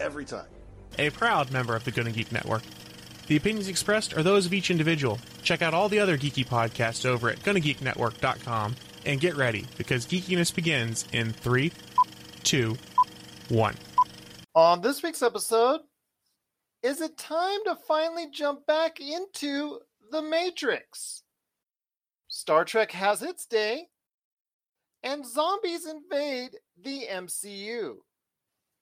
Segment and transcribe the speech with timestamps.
[0.00, 0.46] every time.
[0.98, 2.62] A proud member of the Gonna Geek Network.
[3.28, 5.18] The opinions expressed are those of each individual.
[5.42, 8.74] Check out all the other geeky podcasts over at GonnaGeekNetwork.com
[9.04, 11.72] and get ready because geekiness begins in three,
[12.42, 12.76] two,
[13.48, 13.74] one.
[14.54, 15.80] On this week's episode,
[16.82, 19.78] is it time to finally jump back into
[20.10, 21.22] The Matrix?
[22.28, 23.88] Star Trek has its day,
[25.02, 27.96] and zombies invade the MCU.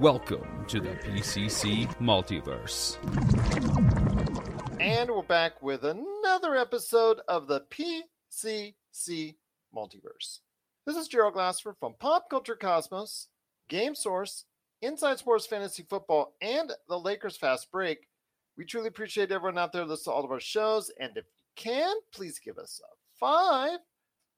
[0.00, 2.98] Welcome to the PCC Multiverse.
[4.80, 9.34] And we're back with another episode of the PCC
[9.74, 10.38] Multiverse.
[10.86, 13.26] This is Gerald Glassford from Pop Culture Cosmos,
[13.68, 14.44] Game Source,
[14.82, 18.06] Inside Sports Fantasy Football, and the Lakers Fast Break.
[18.56, 20.92] We truly appreciate everyone out there listening to all of our shows.
[21.00, 23.80] And if you can, please give us a five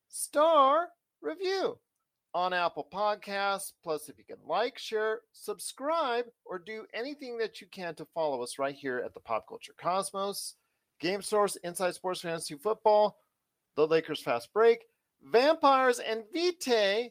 [0.09, 0.89] star
[1.21, 1.77] review
[2.35, 3.73] on Apple Podcasts.
[3.83, 8.43] Plus, if you can like, share, subscribe, or do anything that you can to follow
[8.43, 10.55] us right here at the Pop Culture Cosmos,
[11.01, 13.19] Game Source, Inside Sports Fantasy Football,
[13.77, 14.85] The Lakers Fast Break,
[15.23, 17.11] Vampires and Vitae,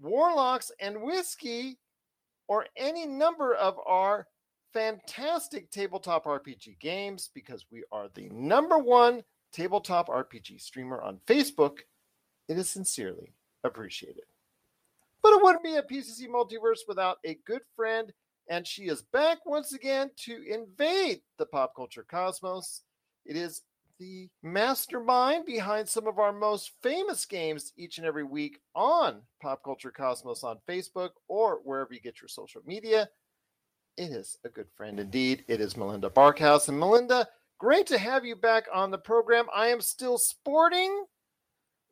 [0.00, 1.78] Warlocks and Whiskey,
[2.48, 4.26] or any number of our
[4.72, 9.22] fantastic tabletop RPG games because we are the number one
[9.52, 11.78] tabletop RPG streamer on Facebook.
[12.48, 13.34] It is sincerely
[13.64, 14.24] appreciated.
[15.22, 18.12] But it wouldn't be a PCC multiverse without a good friend,
[18.48, 22.82] and she is back once again to invade the pop culture cosmos.
[23.24, 23.62] It is
[24.02, 29.62] the mastermind behind some of our most famous games each and every week on Pop
[29.62, 33.08] Culture Cosmos on Facebook or wherever you get your social media.
[33.96, 35.44] It is a good friend indeed.
[35.46, 36.68] It is Melinda Barkhouse.
[36.68, 39.46] And Melinda, great to have you back on the program.
[39.54, 41.04] I am still sporting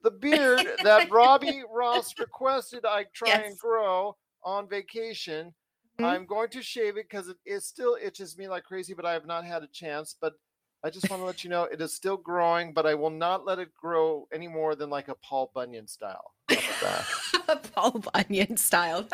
[0.02, 3.46] the beard that Robbie Ross requested I try Yes.
[3.46, 5.54] and grow on vacation.
[5.98, 6.04] Mhm.
[6.04, 9.12] I'm going to shave it because it, it still itches me like crazy, but I
[9.12, 10.16] have not had a chance.
[10.20, 10.34] But
[10.82, 13.44] I just want to let you know it is still growing, but I will not
[13.44, 16.32] let it grow any more than like a Paul Bunyan style.
[17.74, 19.06] Paul Bunyan style.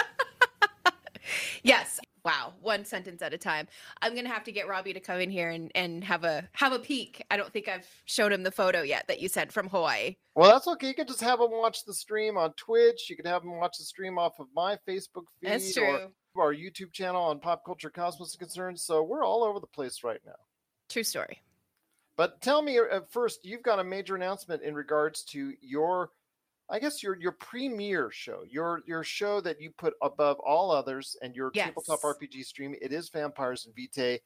[1.64, 1.98] yes.
[2.26, 2.54] Wow.
[2.60, 3.68] One sentence at a time.
[4.02, 6.72] I'm gonna have to get Robbie to come in here and, and have a have
[6.72, 7.24] a peek.
[7.30, 10.16] I don't think I've showed him the photo yet that you sent from Hawaii.
[10.34, 10.88] Well, that's okay.
[10.88, 13.08] You can just have him watch the stream on Twitch.
[13.08, 16.52] You can have him watch the stream off of my Facebook feed That's or our
[16.52, 18.80] YouTube channel on Pop Culture Cosmos is concerned.
[18.80, 20.32] So we're all over the place right now.
[20.88, 21.42] True story.
[22.16, 26.10] But tell me uh, first, you've got a major announcement in regards to your,
[26.68, 31.16] I guess your your premiere show, your your show that you put above all others,
[31.22, 32.74] and your tabletop RPG stream.
[32.80, 34.18] It is Vampires and Vitae.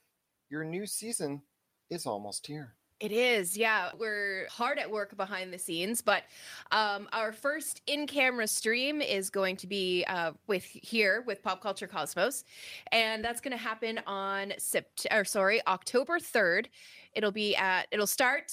[0.48, 1.42] Your new season
[1.90, 2.74] is almost here.
[3.00, 3.88] It is, yeah.
[3.98, 6.24] We're hard at work behind the scenes, but
[6.70, 11.86] um, our first in-camera stream is going to be uh, with here with Pop Culture
[11.86, 12.44] Cosmos,
[12.92, 16.68] and that's going to happen on Sept- or sorry, October third.
[17.14, 17.86] It'll be at.
[17.90, 18.52] It'll start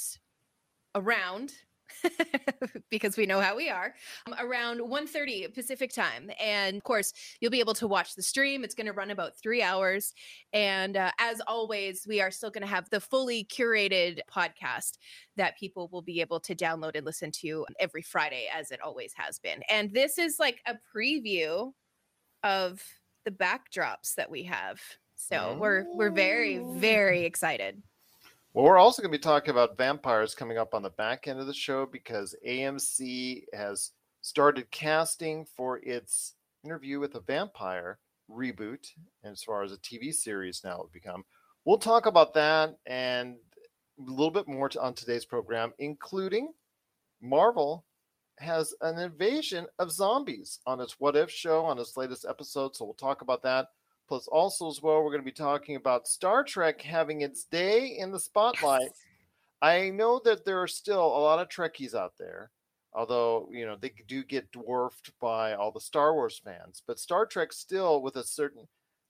[0.96, 1.54] around
[2.90, 3.94] because we know how we are
[4.28, 6.30] um, around 1.30 pacific time.
[6.40, 8.64] And of course you'll be able to watch the stream.
[8.64, 10.14] It's going to run about three hours.
[10.54, 14.98] And uh, as always we are still going to have the fully curated podcast
[15.36, 19.14] that people will be able to download and listen to every friday as it always
[19.16, 19.62] has been.
[19.70, 21.72] And this is like a preview
[22.44, 22.82] of
[23.26, 24.80] the backdrops that we have.
[25.16, 27.82] So we're we're very very excited
[28.58, 31.40] Well, we're also going to be talking about vampires coming up on the back end
[31.40, 36.34] of the show because AMC has started casting for its
[36.66, 38.88] interview with a vampire reboot,
[39.24, 41.24] as far as a TV series now will become.
[41.66, 43.36] We'll talk about that and
[44.00, 46.52] a little bit more on today's program, including
[47.22, 47.86] Marvel
[48.40, 52.76] has an invasion of zombies on its What If show on its latest episode.
[52.76, 53.68] So we'll talk about that.
[54.08, 57.98] Plus, also as well, we're going to be talking about Star Trek having its day
[57.98, 58.84] in the spotlight.
[58.84, 59.04] Yes.
[59.62, 62.52] I know that there are still a lot of Trekkies out there,
[62.94, 66.84] although you know they do get dwarfed by all the Star Wars fans.
[66.86, 68.68] But Star Trek still, with a certain,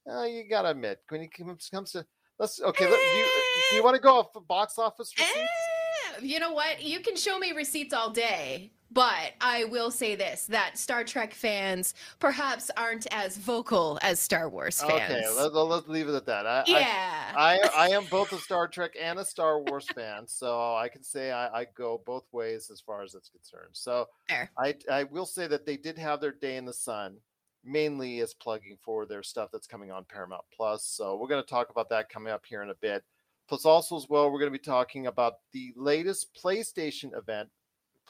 [0.10, 2.06] uh, you gotta admit, when it comes, comes to
[2.40, 2.86] let's okay.
[2.86, 3.26] Let, do, you,
[3.70, 5.38] do you want to go off box office receipts?
[5.38, 6.82] Eh, you know what?
[6.82, 11.34] You can show me receipts all day, but I will say this that Star Trek
[11.34, 14.94] fans perhaps aren't as vocal as Star Wars fans.
[14.94, 16.45] Okay, let, let's leave it at that.
[16.45, 17.34] I, I- yeah.
[17.36, 21.04] I I am both a Star Trek and a Star Wars fan, so I can
[21.04, 23.72] say I, I go both ways as far as it's concerned.
[23.74, 24.50] So Fair.
[24.57, 27.18] I I will say that they did have their day in the sun,
[27.63, 30.84] mainly as plugging for their stuff that's coming on Paramount Plus.
[30.86, 33.04] So we're going to talk about that coming up here in a bit.
[33.48, 37.50] Plus, also as well, we're going to be talking about the latest PlayStation event.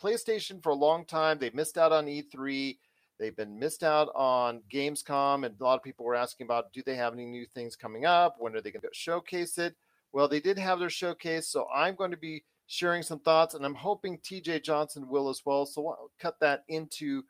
[0.01, 2.77] PlayStation for a long time They've missed out on E3.
[3.19, 6.83] They've been missed out on Gamescom, and a lot of people were asking about do
[6.85, 8.35] they have any new things coming up?
[8.39, 9.75] When are they going to showcase it?
[10.13, 13.65] Well, they did have their showcase, so I'm going to be sharing some thoughts, and
[13.65, 15.65] I'm hoping TJ Johnson will as well.
[15.65, 17.23] So I'll cut that into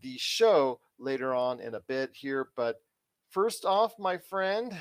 [0.00, 2.48] the show later on in a bit here.
[2.56, 2.76] But
[3.30, 4.76] first off, my friend,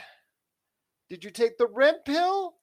[1.09, 2.55] did you take the red pill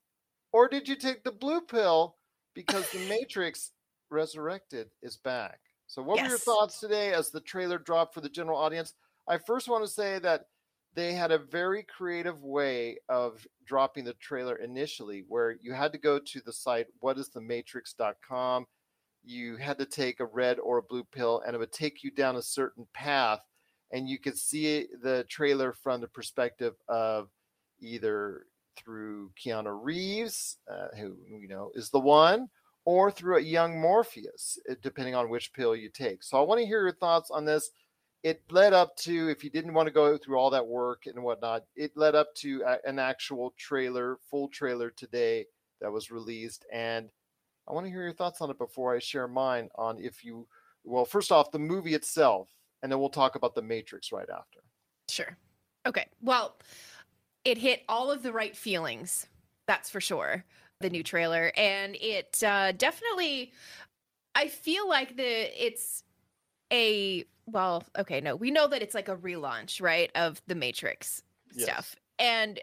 [0.52, 2.16] or did you take the blue pill?
[2.54, 3.72] Because the Matrix
[4.10, 5.60] Resurrected is back.
[5.86, 8.94] So, what were your thoughts today as the trailer dropped for the general audience?
[9.26, 10.46] I first want to say that
[10.94, 15.98] they had a very creative way of dropping the trailer initially, where you had to
[15.98, 18.66] go to the site whatisthematrix.com.
[19.24, 22.10] You had to take a red or a blue pill, and it would take you
[22.10, 23.40] down a certain path,
[23.92, 27.28] and you could see the trailer from the perspective of
[27.80, 28.46] either
[28.76, 32.48] through Keanu Reeves, uh, who you know is the one,
[32.88, 36.22] or through a young Morpheus, uh, depending on which pill you take.
[36.22, 37.70] So I want to hear your thoughts on this.
[38.22, 41.22] It led up to, if you didn't want to go through all that work and
[41.22, 45.44] whatnot, it led up to a, an actual trailer, full trailer today
[45.82, 46.64] that was released.
[46.72, 47.10] And
[47.68, 50.46] I want to hear your thoughts on it before I share mine on if you,
[50.82, 52.48] well, first off, the movie itself,
[52.82, 54.60] and then we'll talk about the Matrix right after.
[55.10, 55.36] Sure.
[55.84, 56.06] Okay.
[56.22, 56.56] Well,
[57.44, 59.26] it hit all of the right feelings.
[59.66, 60.46] That's for sure.
[60.80, 63.52] The new trailer, and it uh, definitely.
[64.36, 66.04] I feel like the it's
[66.72, 67.82] a well.
[67.98, 71.22] Okay, no, we know that it's like a relaunch, right, of the Matrix
[71.52, 71.64] Yes.
[71.64, 72.60] stuff, and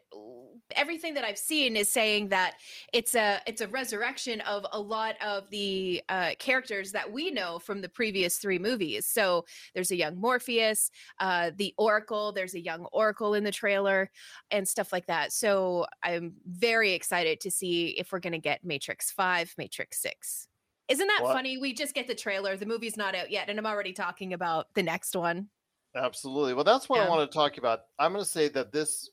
[0.76, 2.56] everything that I've seen is saying that
[2.92, 7.60] it's a it's a resurrection of a lot of the uh, characters that we know
[7.60, 9.06] from the previous three movies.
[9.06, 12.32] So there's a young Morpheus, uh, the Oracle.
[12.32, 14.10] There's a young Oracle in the trailer,
[14.52, 15.32] and stuff like that.
[15.32, 20.48] So I'm very excited to see if we're going to get Matrix Five, Matrix Six.
[20.88, 21.34] Isn't that What?
[21.34, 21.58] funny?
[21.58, 22.58] We just get the trailer.
[22.58, 25.50] The movie's not out yet, and I'm already talking about the next one.
[25.96, 26.54] Absolutely.
[26.54, 27.82] Well, that's what I want to talk about.
[27.98, 29.10] I'm going to say that this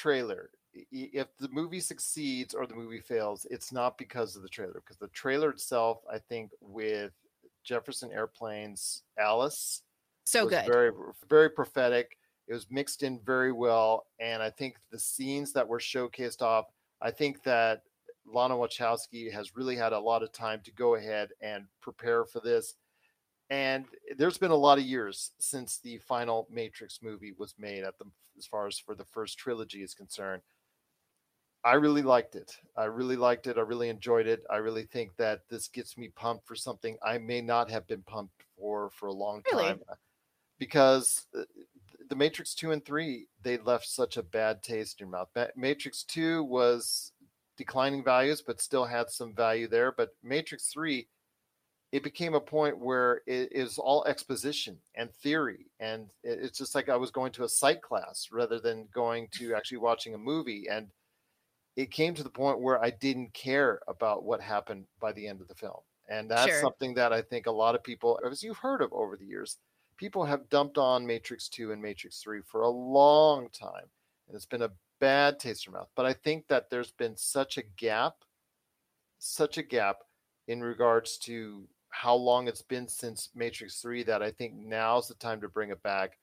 [0.00, 4.80] trailer, if the movie succeeds or the movie fails, it's not because of the trailer,
[4.80, 7.12] because the trailer itself, I think, with
[7.64, 9.82] Jefferson Airplane's Alice,
[10.24, 10.66] So good.
[10.66, 10.92] very,
[11.28, 12.16] very prophetic.
[12.48, 16.66] It was mixed in very well, and I think the scenes that were showcased off,
[17.02, 17.82] I think that
[18.24, 22.40] Lana Wachowski has really had a lot of time to go ahead and prepare for
[22.40, 22.74] this.
[23.50, 23.84] And
[24.16, 28.04] there's been a lot of years since the final Matrix movie was made at the
[28.38, 30.42] as far as for the first trilogy is concerned.
[31.62, 32.56] I really liked it.
[32.76, 33.58] I really liked it.
[33.58, 34.44] I really enjoyed it.
[34.48, 38.02] I really think that this gets me pumped for something I may not have been
[38.02, 39.64] pumped for for a long Really?
[39.64, 39.80] time
[40.58, 41.42] because uh,
[42.08, 45.28] the Matrix 2 and 3 they left such a bad taste in your mouth.
[45.56, 47.12] Matrix 2 was
[47.56, 51.06] declining values but still had some value there, but Matrix 3
[51.92, 56.88] it became a point where it is all exposition and theory and it's just like
[56.88, 60.66] I was going to a psych class rather than going to actually watching a movie
[60.70, 60.90] and
[61.76, 65.40] it came to the point where I didn't care about what happened by the end
[65.40, 65.80] of the film.
[66.08, 66.60] And that's Sure.
[66.60, 69.58] something that I think a lot of people, as you've heard of over the years,
[69.96, 73.90] people have dumped on Matrix 2 and Matrix 3 for a long time.
[74.26, 75.88] And it's been a bad taste in mouth.
[75.94, 78.24] But I think that there's been such a gap,
[79.18, 79.98] such a gap
[80.48, 85.14] in regards to how long it's been since Matrix 3 that I think now's the
[85.14, 86.18] time to bring it back.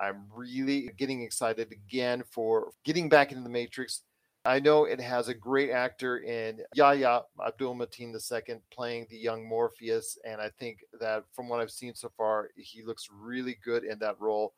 [0.00, 4.02] I'm really getting excited again for getting back into the Matrix.
[4.44, 9.48] I know it has a great actor in Yahya Abdul Mateen II playing the young
[9.48, 13.82] Morpheus, and I think that from what I've seen so far, he looks really good
[13.84, 14.54] in that role,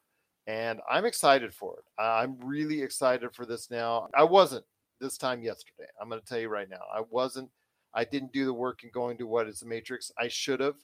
[0.47, 1.85] and I'm excited for it.
[2.03, 4.09] I'm really excited for this now.
[4.15, 4.65] I wasn't
[5.01, 5.89] this time yesterday.
[6.01, 7.49] I'm going to tell you right now, I wasn't.
[7.95, 10.13] I didn't do the work in going to what is the Matrix.
[10.19, 10.77] I should have,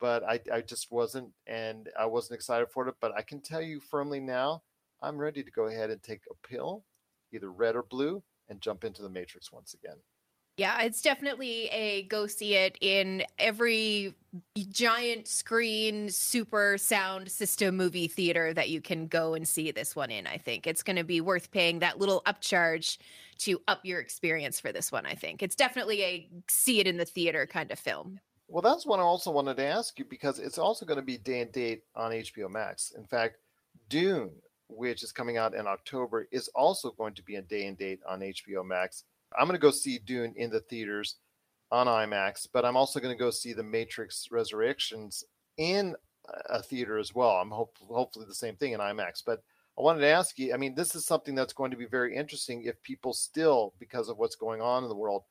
[0.00, 2.94] but I, I just wasn't, and I wasn't excited for it.
[3.00, 4.62] But I can tell you firmly now,
[5.02, 6.84] I'm ready to go ahead and take a pill,
[7.32, 9.96] either red or blue, and jump into the Matrix once again.
[10.56, 14.14] Yeah, it's definitely a go see it in every
[14.56, 20.10] giant screen, super sound system movie theater that you can go and see this one
[20.10, 20.26] in.
[20.26, 22.96] I think it's going to be worth paying that little upcharge
[23.38, 25.04] to up your experience for this one.
[25.04, 28.18] I think it's definitely a see it in the theater kind of film.
[28.48, 31.18] Well, that's what I also wanted to ask you because it's also going to be
[31.18, 32.94] day and date on HBO Max.
[32.96, 33.36] In fact,
[33.90, 34.30] Dune,
[34.68, 38.00] which is coming out in October, is also going to be a day and date
[38.08, 39.04] on HBO Max.
[39.38, 41.16] I'm going to go see Dune in the theaters
[41.70, 45.24] on IMAX, but I'm also going to go see The Matrix Resurrections
[45.56, 45.94] in
[46.48, 47.30] a theater as well.
[47.30, 49.22] I'm hope, hopefully the same thing in IMAX.
[49.24, 49.42] But
[49.78, 52.16] I wanted to ask you I mean, this is something that's going to be very
[52.16, 55.22] interesting if people still, because of what's going on in the world,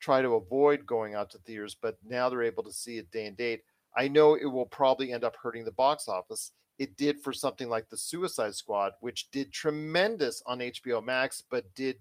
[0.00, 3.26] try to avoid going out to theaters, but now they're able to see it day
[3.26, 3.62] and date.
[3.96, 6.52] I know it will probably end up hurting the box office.
[6.78, 11.74] It did for something like The Suicide Squad, which did tremendous on HBO Max, but
[11.74, 11.96] did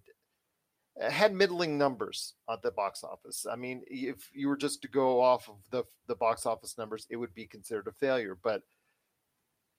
[1.02, 3.46] Uh, had middling numbers at the box office.
[3.50, 7.08] I mean, if you were just to go off of the the box office numbers,
[7.10, 8.38] it would be considered a failure.
[8.42, 8.62] But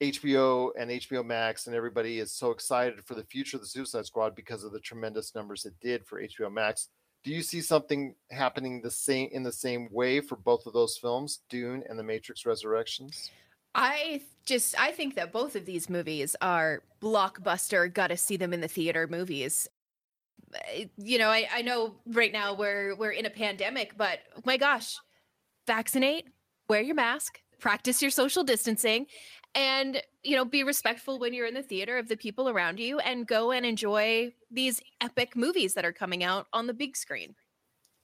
[0.01, 4.07] HBO and HBO Max and everybody is so excited for the future of the Suicide
[4.07, 6.89] Squad because of the tremendous numbers it did for HBO Max.
[7.25, 10.97] Do you see something happening the same in the same way for both of those
[10.97, 13.31] films, Dune and The Matrix Resurrections?
[13.75, 18.53] I just I think that both of these movies are blockbuster, got to see them
[18.53, 19.69] in the theater movies.
[20.97, 24.57] You know, I, I know right now we're we're in a pandemic, but oh my
[24.57, 24.97] gosh,
[25.67, 26.27] vaccinate,
[26.69, 29.07] wear your mask, practice your social distancing,
[29.55, 32.99] and you know, be respectful when you're in the theater of the people around you
[33.01, 37.35] and go and enjoy these epic movies that are coming out on the big screen.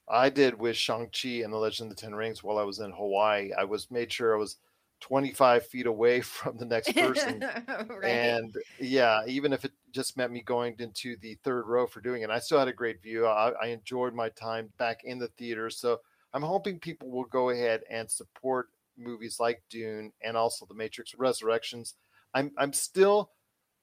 [0.09, 2.91] I did with Shang-Chi and the Legend of the Ten Rings while I was in
[2.91, 3.53] Hawaii.
[3.57, 4.59] I was made sure I was
[5.05, 7.41] 25 feet away from the next person.
[7.69, 8.05] right.
[8.05, 12.23] And yeah, even if it just meant me going into the third row for doing
[12.23, 13.27] it, I still had a great view.
[13.27, 15.69] I, I enjoyed my time back in the theater.
[15.69, 16.01] So
[16.33, 21.15] I'm hoping people will go ahead and support movies like Dune and also The Matrix
[21.15, 21.97] Resurrections.
[22.33, 23.31] I'm, I'm still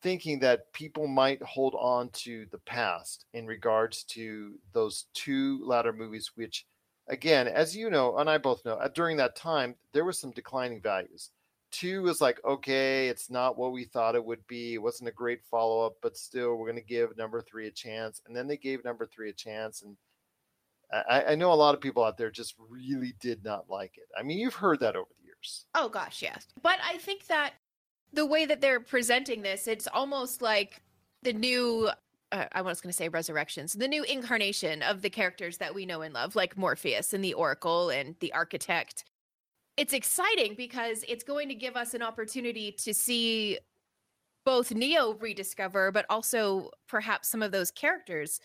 [0.01, 5.94] thinking that people might hold on to the past in regards to those two latter
[5.94, 6.66] movies, which
[7.12, 10.32] again, as you know, and I both know, uh, during that time, there was some
[10.32, 11.30] declining values.
[11.72, 14.74] Two was like, okay, it's not what we thought it would be.
[14.74, 17.72] It wasn't a great follow up, but still, we're going to give number three a
[17.72, 18.22] chance.
[18.25, 19.84] And then they gave number three a chance.
[19.84, 19.96] And
[21.10, 24.08] I, I know a lot of people out there just really did not like it.
[24.18, 25.65] I mean, you've heard that over the years.
[25.75, 26.48] Oh, gosh, yes.
[26.62, 27.53] But I think that
[28.12, 30.82] the way that they're presenting this, it's almost like
[31.24, 31.89] the new
[32.32, 35.86] uh, I was going to say resurrections, the new incarnation of the characters that we
[35.86, 39.06] know and love, like Morpheus and the Oracle and the Architect.
[39.78, 43.60] It's exciting because it's going to give us an opportunity to see
[44.46, 48.40] both Neo rediscover, but also perhaps some of those characters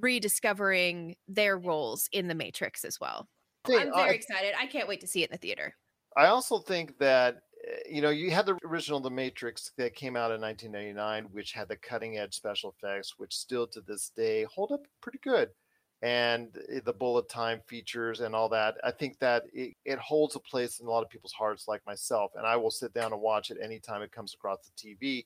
[0.00, 3.28] rediscovering their roles in the Matrix as well.
[3.68, 4.54] I'm very excited.
[4.58, 5.74] I can't wait to see it in the theater.
[6.16, 7.42] I also think that
[7.88, 11.68] you know, you had the original The Matrix that came out in 1999, which had
[11.68, 15.50] the cutting edge special effects, which still to this day hold up pretty good.
[16.02, 16.48] And
[16.84, 18.76] the bullet time features and all that.
[18.84, 21.84] I think that it, it holds a place in a lot of people's hearts, like
[21.86, 22.32] myself.
[22.36, 25.24] And I will sit down and watch it anytime it comes across the TV.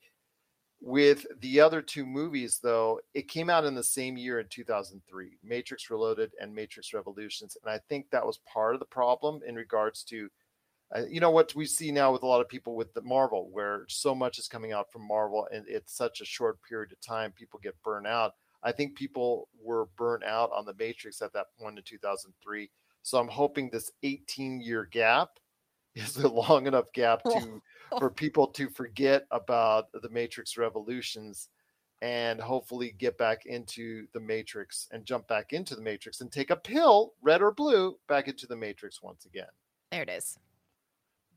[0.80, 5.38] With the other two movies, though, it came out in the same year in 2003
[5.42, 7.56] Matrix Reloaded and Matrix Revolutions.
[7.62, 10.30] And I think that was part of the problem in regards to
[10.94, 13.49] uh, you know what we see now with a lot of people with the Marvel,
[13.52, 17.00] where so much is coming out from Marvel, and it's such a short period of
[17.00, 18.35] time, people get burnt out.
[18.62, 22.70] I think people were burnt out on the Matrix at that point in 2003.
[23.02, 25.30] So I'm hoping this 18 year gap
[25.94, 27.62] is a long enough gap to
[27.99, 31.49] for people to forget about the Matrix Revolutions
[32.02, 36.50] and hopefully get back into the Matrix and jump back into the Matrix and take
[36.50, 39.49] a pill, red or blue, back into the Matrix once again.
[39.90, 40.38] There it is.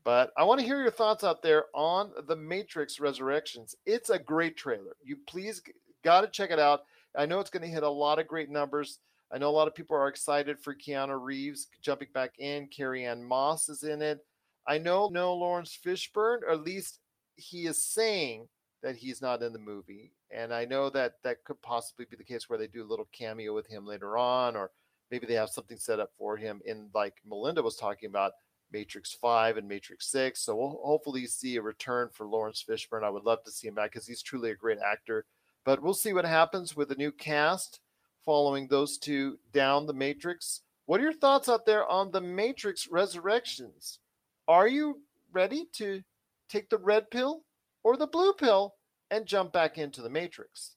[0.04, 3.74] But I want to hear your thoughts out there on The Matrix Resurrections.
[3.86, 4.96] It's a great trailer.
[5.02, 5.62] You please
[6.04, 6.82] got to check it out.
[7.16, 8.98] I know it's going to hit a lot of great numbers.
[9.32, 12.66] I know a lot of people are excited for Keanu Reeves jumping back in.
[12.68, 14.20] Carrie-Anne Moss is in it.
[14.66, 16.98] I know no Laurence Fishburne, or at least
[17.36, 18.46] he is saying
[18.82, 20.12] that he's not in the movie.
[20.30, 23.08] And I know that that could possibly be the case where they do a little
[23.12, 24.70] cameo with him later on, or
[25.10, 28.32] maybe they have something set up for him in like Melinda was talking about
[28.74, 30.40] Matrix 5 and Matrix 6.
[30.40, 33.04] So we'll hopefully see a return for Laurence Fishburne.
[33.04, 35.24] I would love to see him back because he's truly a great actor.
[35.64, 37.80] But we'll see what happens with the new cast
[38.24, 40.60] following those two down the Matrix.
[40.84, 44.00] What are your thoughts out there on the Matrix Resurrections?
[44.46, 45.00] Are you
[45.32, 46.02] ready to
[46.48, 47.42] take the red pill
[47.82, 48.74] or the blue pill
[49.10, 50.76] and jump back into the Matrix.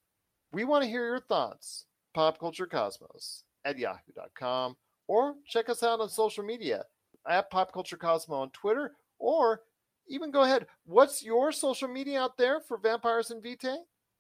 [0.52, 1.86] We want to hear your thoughts.
[2.16, 4.76] PopCultureCosmos at yahoo.com
[5.08, 6.84] or check us out on social media
[7.28, 9.62] at Pop Culture Cosmo on Twitter or
[10.08, 10.68] even go ahead.
[10.86, 13.78] What's your social media out there for Vampires and Vitae?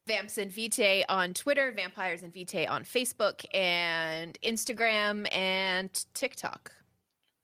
[0.07, 6.71] Vamps and Vitae on Twitter, Vampires and Vitae on Facebook and Instagram and TikTok.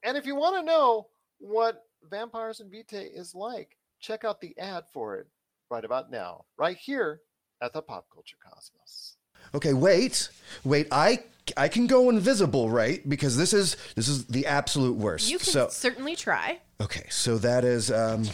[0.04, 1.08] And if you want to know
[1.40, 5.28] what Vampires and Vitae is like, check out the ad for it
[5.70, 7.22] right about now, right here
[7.62, 9.18] at the Pop Culture Cosmos.
[9.54, 10.30] Okay, wait,
[10.64, 10.88] wait.
[10.92, 11.20] I
[11.58, 13.08] I can go invisible, right?
[13.08, 15.30] Because this is this is the absolute worst.
[15.30, 16.60] You can so certainly try.
[16.82, 18.26] okay, so that is um,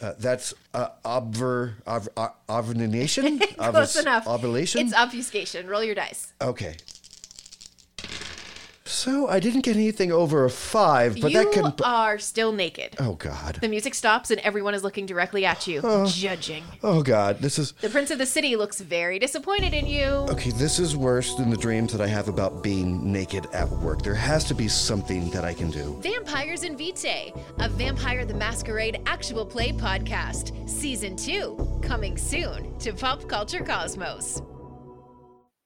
[0.00, 3.38] uh, that's uh, obver ov- uh, overnation.
[3.58, 4.26] Close enough.
[4.26, 4.82] Ovulation.
[4.86, 5.66] It's obfuscation.
[5.66, 6.32] Roll your dice.
[6.40, 6.76] okay.
[9.02, 11.72] So I didn't get anything over a five, but you that can.
[11.72, 12.94] Be are still naked.
[13.00, 13.58] Oh God.
[13.60, 16.06] The music stops and everyone is looking directly at you, oh.
[16.06, 16.62] judging.
[16.84, 17.40] Oh God.
[17.40, 20.04] This is The Prince of the City looks very disappointed in you.
[20.30, 20.50] okay.
[20.50, 24.02] This is worse than the dreams that I have about being naked at work.
[24.02, 25.98] There has to be something that I can do.
[26.00, 32.92] Vampires in Vitae, a Vampire the Masquerade actual play podcast, season two, coming soon to
[32.92, 34.42] Pop Culture Cosmos.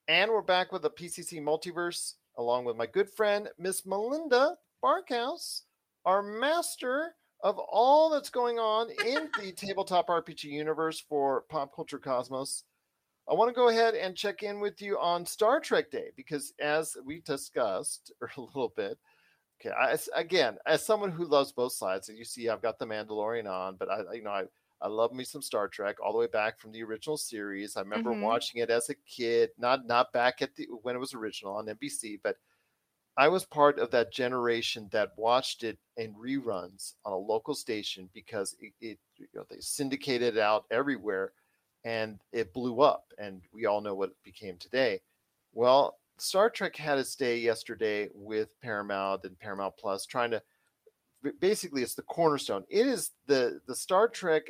[0.07, 5.61] And we're back with the PCC Multiverse, along with my good friend, Miss Melinda Barkhouse,
[6.05, 11.99] our master of all that's going on in the tabletop RPG universe for Pop Culture
[11.99, 12.63] Cosmos.
[13.29, 16.53] I want to go ahead and check in with you on Star Trek Day because,
[16.61, 18.97] as we discussed a little bit,
[19.59, 22.85] okay, I, again, as someone who loves both sides, and you see, I've got the
[22.85, 24.43] Mandalorian on, but I, you know, I
[24.81, 27.75] I love me some Star Trek all the way back from the original series.
[27.77, 28.21] I remember Mhm.
[28.21, 31.67] watching it as a kid, not not back at the when it was original on
[31.69, 32.37] NBC, but
[33.17, 38.09] I was part of that generation that watched it in reruns on a local station
[38.13, 41.33] because it, it you know they syndicated it out everywhere
[41.83, 45.01] and it blew up and we all know what it became today.
[45.53, 50.43] Well, Star Trek had its day yesterday with Paramount and Paramount Plus trying to
[51.39, 52.65] basically it's the cornerstone.
[52.69, 54.43] It is the the Star Trek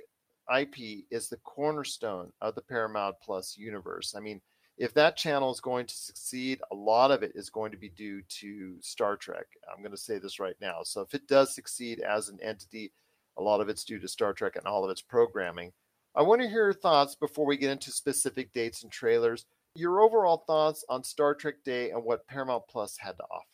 [0.55, 4.13] IP is the cornerstone of the Paramount Plus universe.
[4.15, 4.41] I mean,
[4.77, 7.89] if that channel is going to succeed, a lot of it is going to be
[7.89, 9.47] due to Star Trek.
[9.71, 10.83] I'm going to say this right now.
[10.83, 12.91] So if it does succeed as an entity,
[13.37, 15.71] a lot of it's due to Star Trek and all of its programming.
[16.15, 19.45] I want to hear your thoughts before we get into specific dates and trailers.
[19.75, 23.45] Your overall thoughts on Star Trek Day and what Paramount Plus had to offer.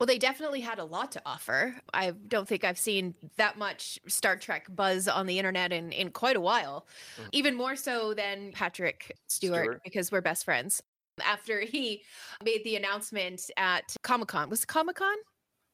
[0.00, 1.74] Well, they definitely had a lot to offer.
[1.94, 6.10] I don't think I've seen that much Star Trek buzz on the internet in, in
[6.10, 7.28] quite a while, Mhm.
[7.32, 9.80] even more so than Patrick Stewart, Stewart.
[9.84, 10.82] because we're best friends.
[11.22, 12.02] After he
[12.42, 15.16] made the announcement at Comic Con, was it Comic Con?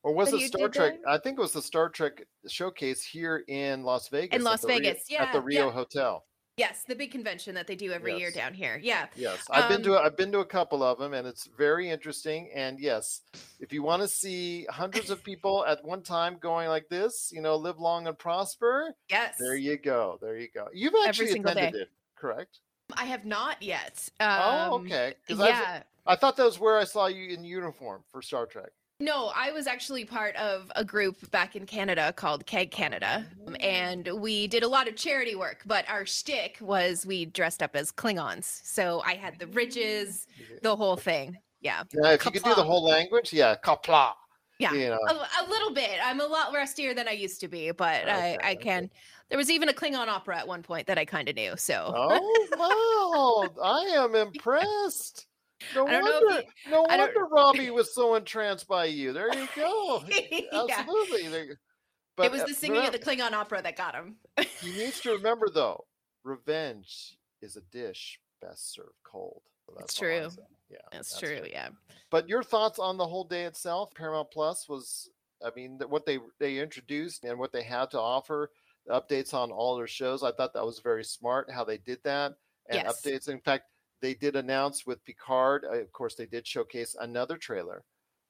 [0.02, 0.98] Or was it Star Trek?
[1.02, 1.08] there?
[1.12, 4.36] I think it was the Star Trek showcase here in Las Vegas.
[4.36, 5.72] In Las the Rio- Vegas, At the Rio yeah.
[5.72, 6.26] Hotel.
[6.60, 8.78] Yes, the big convention that they do every year down here.
[8.82, 9.06] Yeah.
[9.16, 11.46] Yes, I've been to Um, a, I've been to a couple of them, and it's
[11.56, 12.50] very interesting.
[12.54, 13.22] And yes,
[13.60, 17.40] if you want to see hundreds of people at one time going like this, you
[17.40, 18.94] know, live long and prosper.
[19.08, 19.36] Yes.
[19.38, 20.18] There you go.
[20.20, 20.68] There you go.
[20.74, 21.40] You've actually day.
[21.40, 22.58] attended it, correct?
[22.94, 24.06] I have not yet.
[24.20, 25.14] oh, Um, okay.
[25.26, 25.82] 'Cause Yeah.
[26.06, 28.70] I thought that was where I saw you in uniform for Star Trek.
[29.00, 33.56] No, I was actually part of a group back in Canada called KAG Canada, um,
[33.60, 35.62] and we did a lot of charity work.
[35.64, 40.26] But our shtick was we dressed up as Klingons, so I had the ridges,
[40.62, 41.38] the whole thing.
[41.62, 44.12] Yeah, Yeah, if you could do the whole language, yeah, Qapla'.
[44.58, 44.98] yeah, You know.
[45.08, 45.98] a, a little bit.
[46.04, 48.56] I'm a lot rustier than I used to be, but I, Okay, I okay.
[48.56, 48.90] can.
[49.30, 51.54] There was even a Klingon opera at one point that I kind of knew.
[51.56, 53.62] So Oh wow!
[53.64, 55.26] I am impressed.
[55.74, 58.86] No I don't know if wonder, no I don't- wonder Robbie was so entranced by
[58.86, 59.12] you.
[59.12, 60.02] There you go.
[60.52, 61.24] Absolutely.
[61.24, 61.54] You-
[62.16, 64.16] But it was uh, the singing of the Klingon opera that got him.
[64.60, 65.84] he needs to remember though,
[66.24, 69.42] revenge is a dish best served cold.
[69.68, 70.28] So It's true.
[70.70, 71.42] Yeah, That's true.
[71.50, 71.68] Yeah.
[72.10, 73.92] But your thoughts on the whole day itself?
[73.94, 75.10] Paramount Plus was,
[75.44, 78.50] I mean, what they they introduced and what they had to offer,
[78.86, 80.22] the updates on all their shows.
[80.22, 82.32] I thought that was very smart how they did that
[82.68, 83.02] and Yes.
[83.02, 83.28] updates.
[83.28, 83.64] In fact,
[84.00, 85.64] they did announce with Picard.
[85.64, 87.84] Uh, of course, they did showcase another trailer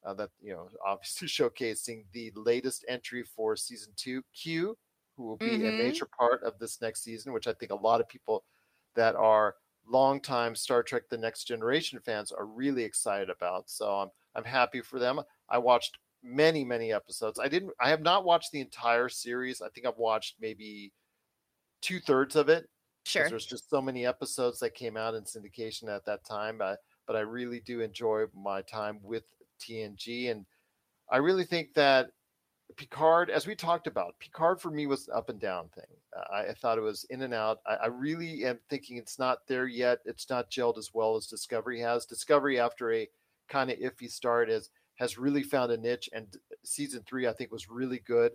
[0.04, 4.76] uh, that you know, obviously showcasing the latest entry for season two, Q,
[5.16, 5.76] who will be a Mhm.
[5.78, 8.44] major part of this next season, which I think a lot of people
[8.94, 9.56] that are
[9.86, 13.70] longtime Star Trek: The Next Generation fans are really excited about.
[13.70, 15.20] So I'm I'm happy for them.
[15.48, 17.38] I watched many many episodes.
[17.38, 17.72] I didn't.
[17.80, 19.60] I have not watched the entire series.
[19.62, 20.92] I think I've watched maybe
[21.82, 22.68] two thirds of it.
[23.04, 23.28] Sure.
[23.28, 26.58] There's just so many episodes that came out in syndication at that time.
[26.58, 29.24] But but I really do enjoy my time with
[29.60, 30.46] TNG, and
[31.10, 32.10] I really think that
[32.76, 35.84] Picard, as we talked about, Picard for me was an up and down thing.
[36.16, 37.58] Uh, I, I thought it was in and out.
[37.66, 39.98] I, I really am thinking it's not there yet.
[40.04, 42.06] It's not gelled as well as Discovery has.
[42.06, 43.08] Discovery, after a
[43.48, 47.50] kind of iffy start, has has really found a niche, and season three I think
[47.50, 48.32] was really good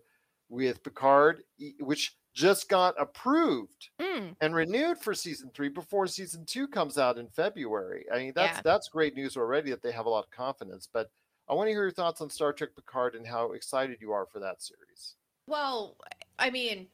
[0.49, 1.43] with Picard,
[1.79, 7.17] which just got approved Mm, and renewed for season three before season two comes out
[7.17, 8.05] in February.
[8.13, 8.61] I mean, that's Yeah.
[8.61, 10.87] that's great news already that they have a lot of confidence.
[10.91, 11.09] But
[11.47, 14.25] I want to hear your thoughts on Star Trek Picard and how excited you are
[14.25, 15.15] for that series.
[15.47, 15.95] Well,
[16.37, 16.87] I mean,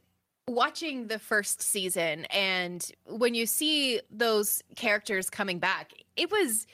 [0.47, 6.67] watching the first season and when you see those characters coming back, it was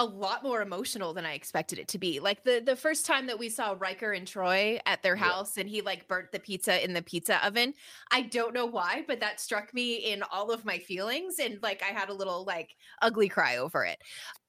[0.00, 2.20] a lot more emotional than I expected it to be.
[2.20, 5.26] Like the the first time that we saw Riker and Troi at their Yeah.
[5.26, 7.74] house and he like burnt the pizza in the pizza oven.
[8.10, 11.82] I don't know why, but that struck me in all of my feelings and like
[11.82, 13.98] I had a little like ugly cry over it.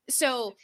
[0.09, 0.55] So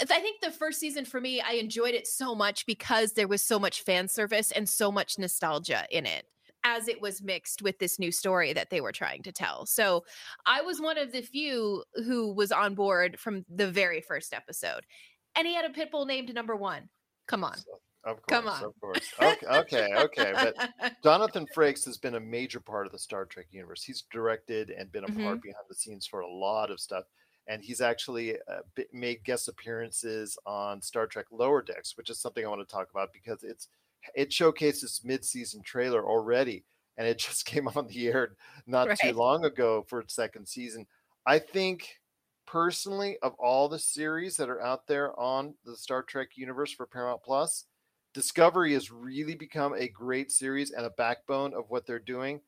[0.00, 3.42] I think the first season for me, I enjoyed it so much because there was
[3.42, 6.26] so much fan service and so much nostalgia in it
[6.64, 9.66] as it was mixed with this new story that they were trying to tell.
[9.66, 10.04] So
[10.46, 14.86] I was one of the few who was on board from the very first episode.
[15.34, 16.88] And he had a pit bull named number one.
[17.26, 17.56] Come on.
[18.04, 18.64] Of course, Come on.
[18.64, 19.12] of course.
[19.22, 20.32] Okay, okay, okay.
[20.34, 23.82] But Jonathan Frakes has been a major part of the Star Trek universe.
[23.84, 25.22] He's directed and been a Mhm.
[25.24, 27.04] part behind the scenes for a lot of stuff.
[27.46, 32.44] And he's actually uh, made guest appearances on Star Trek Lower Decks, which is something
[32.44, 33.68] I want to talk about because it's
[34.14, 36.64] it showcases mid-season trailer already,
[36.96, 38.36] and it just came on the air
[38.66, 40.86] not too long ago for its second season.
[41.26, 41.98] I think
[42.46, 46.86] personally, of all the series that are out there on the Star Trek universe for
[46.86, 47.66] Paramount Plus,
[48.14, 52.40] Discovery has really become a great series and a backbone of what they're doing.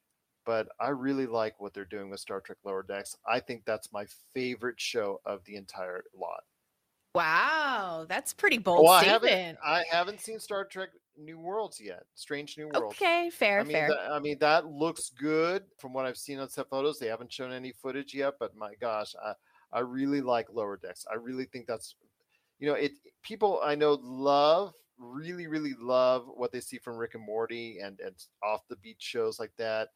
[0.45, 3.17] But I really like what they're doing with Star Trek Lower Decks.
[3.27, 6.43] I think that's my favorite show of the entire lot.
[7.15, 9.33] wow, that's pretty bold Well, I statement.
[9.33, 12.05] haven't, I haven't seen Star Trek New Worlds yet.
[12.15, 12.97] Strange New Worlds.
[12.97, 13.89] Okay, fair, I mean, fair.
[13.89, 16.99] that, I mean, that looks good from what I've seen on set photos.
[16.99, 19.35] They haven't shown any footage yet, but my gosh, I,
[19.73, 21.07] I really like Lower Decks.
[21.11, 21.97] I really think that's,
[22.59, 22.93] you know, it.
[23.23, 27.99] People I know love, really, really love what they see from Rick and Morty and
[28.01, 29.89] and off the beat shows like that.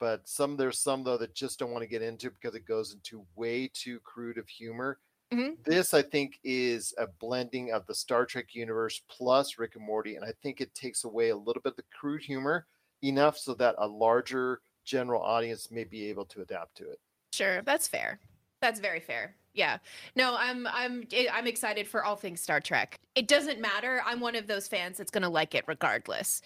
[0.00, 2.92] But some there's some though that just don't want to get into because it goes
[2.94, 4.98] into way too crude of humor.
[5.30, 5.64] Mhm.
[5.64, 10.14] This I think is a blending of the Star Trek universe plus Rick and Morty,
[10.16, 12.66] and I think it takes away a little bit of the crude humor
[13.02, 17.00] enough so that a larger general audience may be able to adapt to it.
[17.32, 18.20] Sure, that's fair.
[18.60, 19.36] That's very fair.
[19.52, 19.78] Yeah.
[20.16, 22.96] No, I'm I'm eh, I'm excited for all things Star Trek.
[23.14, 24.02] It doesn't matter.
[24.04, 26.40] I'm one of those fans that's going to like it regardless.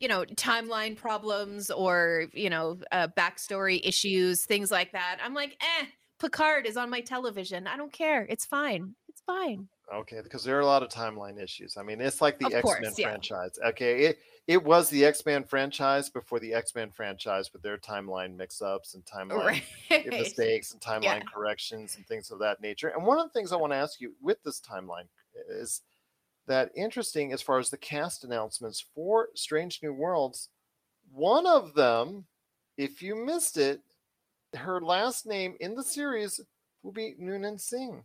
[0.00, 5.18] You know, timeline problems or, you know, uh, backstory issues, things like that.
[5.22, 5.86] I'm like, "Eh,
[6.20, 7.66] Picard is on my television.
[7.66, 8.22] I don't care.
[8.28, 8.94] It's fine.
[9.08, 11.76] It's fine." Okay, because there are a lot of timeline issues.
[11.76, 13.08] I mean, it's like the X Men yeah.
[13.08, 13.58] franchise.
[13.66, 17.76] Okay, it it was the X Men franchise before the X Men franchise with their
[17.78, 20.06] timeline mix ups and timeline Right.
[20.06, 21.24] mistakes and timeline Yeah.
[21.32, 22.88] corrections and things of that nature.
[22.88, 25.08] And one of the things I want to ask you with this timeline
[25.48, 25.82] is
[26.46, 30.48] that interesting as far as the cast announcements for Strange New Worlds.
[31.12, 32.26] One of them,
[32.76, 33.80] if you missed it,
[34.56, 36.40] her last name in the series
[36.82, 38.04] will be Noonien Singh.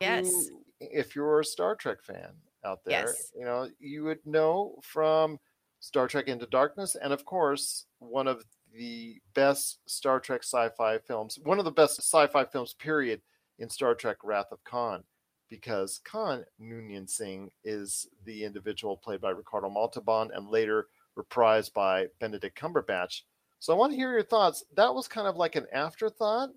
[0.00, 0.30] Yes.
[0.30, 2.32] who, if you're a Star Trek fan
[2.64, 3.32] out there, Yes.
[3.36, 5.38] you know, you would know from
[5.80, 11.38] Star Trek Into Darkness, and of course, one of the best Star Trek sci-fi films,
[11.42, 13.20] one of the best sci-fi films, period,
[13.58, 15.04] in Star Trek Wrath of Khan,
[15.50, 20.86] because Khan Noonien Singh is the individual played by Ricardo Montalban and later
[21.18, 23.22] reprised by Benedict Cumberbatch.
[23.60, 24.64] So I want to hear your thoughts.
[24.74, 26.50] That was kind of like an afterthought.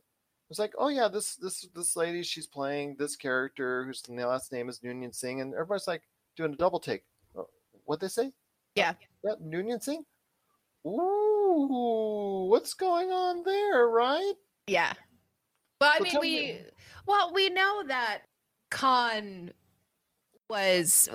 [0.49, 4.69] It's like, oh yeah, this this this lady, she's playing this character whose last name
[4.69, 6.03] is Noonien Singh, and everybody's like
[6.37, 7.03] doing a double take.
[7.37, 7.43] Uh,
[7.85, 8.31] What they say?
[8.75, 8.93] Yeah.
[9.23, 10.05] Yeah, Noonien Singh.
[10.85, 14.33] Ooh, what's going on there, right?
[14.67, 14.93] Yeah.
[15.81, 16.61] Well, I So mean, we me-
[17.07, 18.21] well we know that
[18.69, 19.51] Khan
[20.49, 21.09] was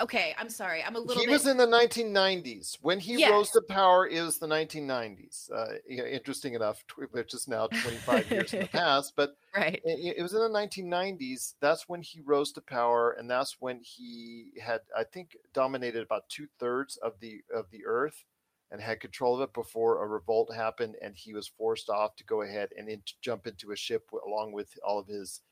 [0.00, 0.34] okay.
[0.38, 0.82] I'm sorry.
[0.82, 1.32] I'm a little He bit.
[1.32, 3.30] was in the 1990s when he Yes.
[3.30, 4.06] rose to power.
[4.06, 5.50] Is the 1990s.
[5.50, 9.80] Uh, you know, interesting enough, which is now 25 years in the past, but right.
[9.84, 11.54] it, it was in the 1990s.
[11.60, 16.28] That's when he rose to power, and that's when he had, I think, dominated about
[16.28, 18.24] two thirds of the of the Earth,
[18.70, 22.24] and had control of it before a revolt happened, and he was forced off to
[22.24, 25.42] go ahead and in, jump into a ship along with all of his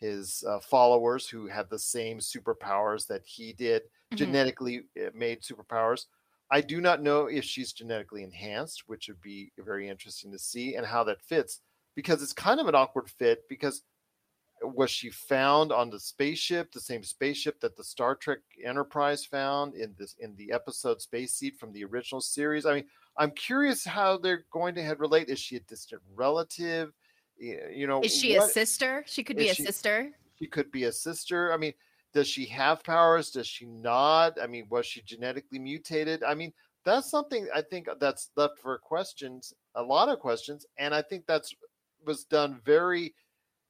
[0.00, 3.82] his uh, followers who had the same superpowers that he did,
[4.12, 4.16] Mhm.
[4.16, 6.06] genetically uh, made superpowers.
[6.50, 10.74] I do not know if she's genetically enhanced, which would be very interesting to see,
[10.76, 11.60] and how that fits
[11.94, 13.84] because it's kind of an awkward fit because
[14.62, 19.74] Was she found on the spaceship, the same spaceship that the Star Trek Enterprise found
[19.74, 22.66] in this in the episode Space Seed from the original series?
[22.66, 25.30] I mean, I'm curious how they're going to head relate.
[25.30, 26.92] Is she a distant relative?
[27.40, 29.02] You know, Is she what- a sister?
[29.06, 30.12] She could be a she- sister.
[30.38, 31.52] she could be a sister.
[31.52, 31.72] I mean,
[32.12, 33.30] does she have powers?
[33.30, 34.38] Does she not?
[34.40, 36.22] I mean, was she genetically mutated?
[36.22, 36.52] I mean,
[36.84, 41.26] that's something I think that's left for questions, a lot of questions, and I think
[41.26, 41.54] that's
[42.04, 43.14] was done very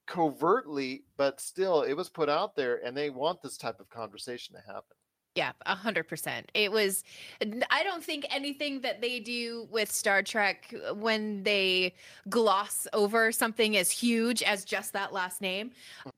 [0.06, 4.54] covertly, but still it was put out there, and they want this type of conversation
[4.54, 4.96] to happen.
[5.36, 6.50] Yeah, a hundred percent.
[6.54, 7.04] It was.
[7.70, 11.94] I don't think anything that they do with Star Trek uh, when they
[12.28, 15.70] gloss over something as huge as just that last name,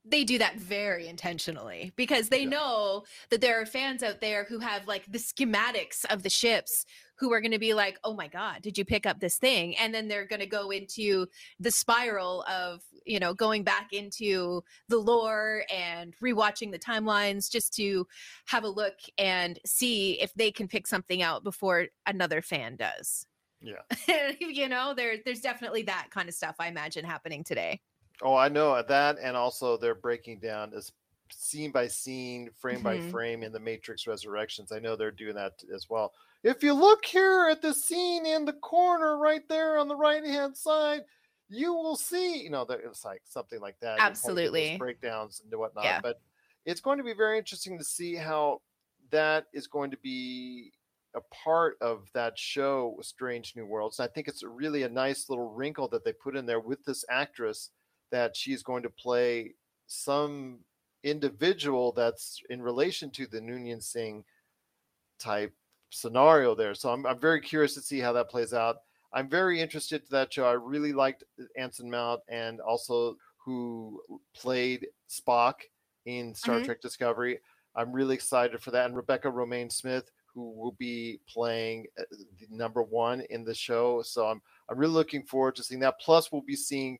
[0.04, 2.50] they do that very intentionally because they Yeah.
[2.50, 6.84] know that there are fans out there who have like the schematics of the ships
[7.16, 9.76] who are going to be like, "Oh my god, did you pick up this thing?"
[9.76, 11.28] And then they're going to go into
[11.60, 17.72] the spiral of you know going back into the lore and rewatching the timelines just
[17.74, 18.06] to
[18.46, 23.26] have a look and see if they can pick something out before another fan does.
[23.60, 23.82] Yeah.
[24.40, 27.80] you know, there there's definitely that kind of stuff I imagine happening today.
[28.22, 30.92] Oh, I know that, and also they're breaking down as
[31.30, 32.98] scene by scene, frame by Mhm.
[32.98, 34.70] frame in the Matrix Resurrections.
[34.72, 36.14] I know they're doing that as well.
[36.42, 40.24] If you look here at the scene in the corner right there on the right
[40.24, 41.02] hand side,
[41.48, 44.08] you will see, you know, that it's like something like that.
[44.08, 44.72] You kinda get those Absolutely.
[44.72, 45.96] breakdowns and whatnot.
[45.96, 46.02] Yeah.
[46.02, 46.20] But
[46.64, 48.62] it's going to be very interesting to see how
[49.10, 50.72] that is going to be
[51.14, 53.98] a part of that show, Strange New Worlds.
[53.98, 56.84] And I think it's really a nice little wrinkle that they put in there with
[56.84, 57.70] this actress
[58.12, 59.54] that she's going to play
[59.88, 60.60] some
[61.02, 64.24] individual that's in relation to the Noonien Singh
[65.18, 65.52] type
[65.90, 66.74] scenario there.
[66.74, 68.76] So I'm, I'm very curious to see how that plays out.
[69.12, 70.46] I'm very interested to that show.
[70.46, 71.24] I really liked
[71.56, 74.00] Anson Mount and also who
[74.34, 75.54] played Spock
[76.06, 76.64] in Star Mhm.
[76.64, 77.40] Trek Discovery.
[77.74, 78.86] I'm really excited for that.
[78.86, 84.02] And Rebecca Romijn Smith, who will be playing uh, the number one in the show.
[84.02, 86.00] So I'm I'm really looking forward to seeing that.
[86.00, 86.98] Plus, we'll be seeing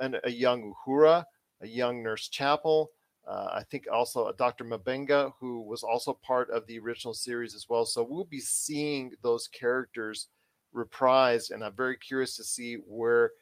[0.00, 1.24] an, a young Uhura,
[1.60, 2.90] a young Nurse Chapel.
[3.26, 4.64] Uh, I think also a Dr.
[4.64, 7.84] M'Benga, who was also part of the original series as well.
[7.84, 10.28] So we'll be seeing those characters
[10.74, 13.32] reprised, and I'm very curious to see where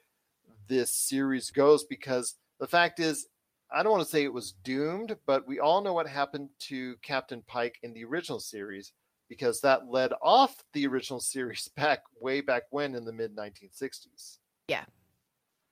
[0.68, 3.28] this series goes because the fact is,
[3.70, 6.96] I don't want to say it was doomed, but we all know what happened to
[7.02, 8.92] Captain Pike in the original series
[9.28, 14.38] because that led off the original series back way back when in the mid 1960s.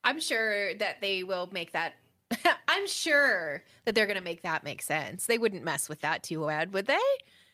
[0.05, 1.95] I'm sure that they will make that
[2.69, 5.27] I'm sure that they're going to make that make sense.
[5.27, 6.99] They wouldn't mess with that too bad, would they?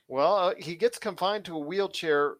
[0.08, 2.36] Well, uh, he gets confined to a wheelchair,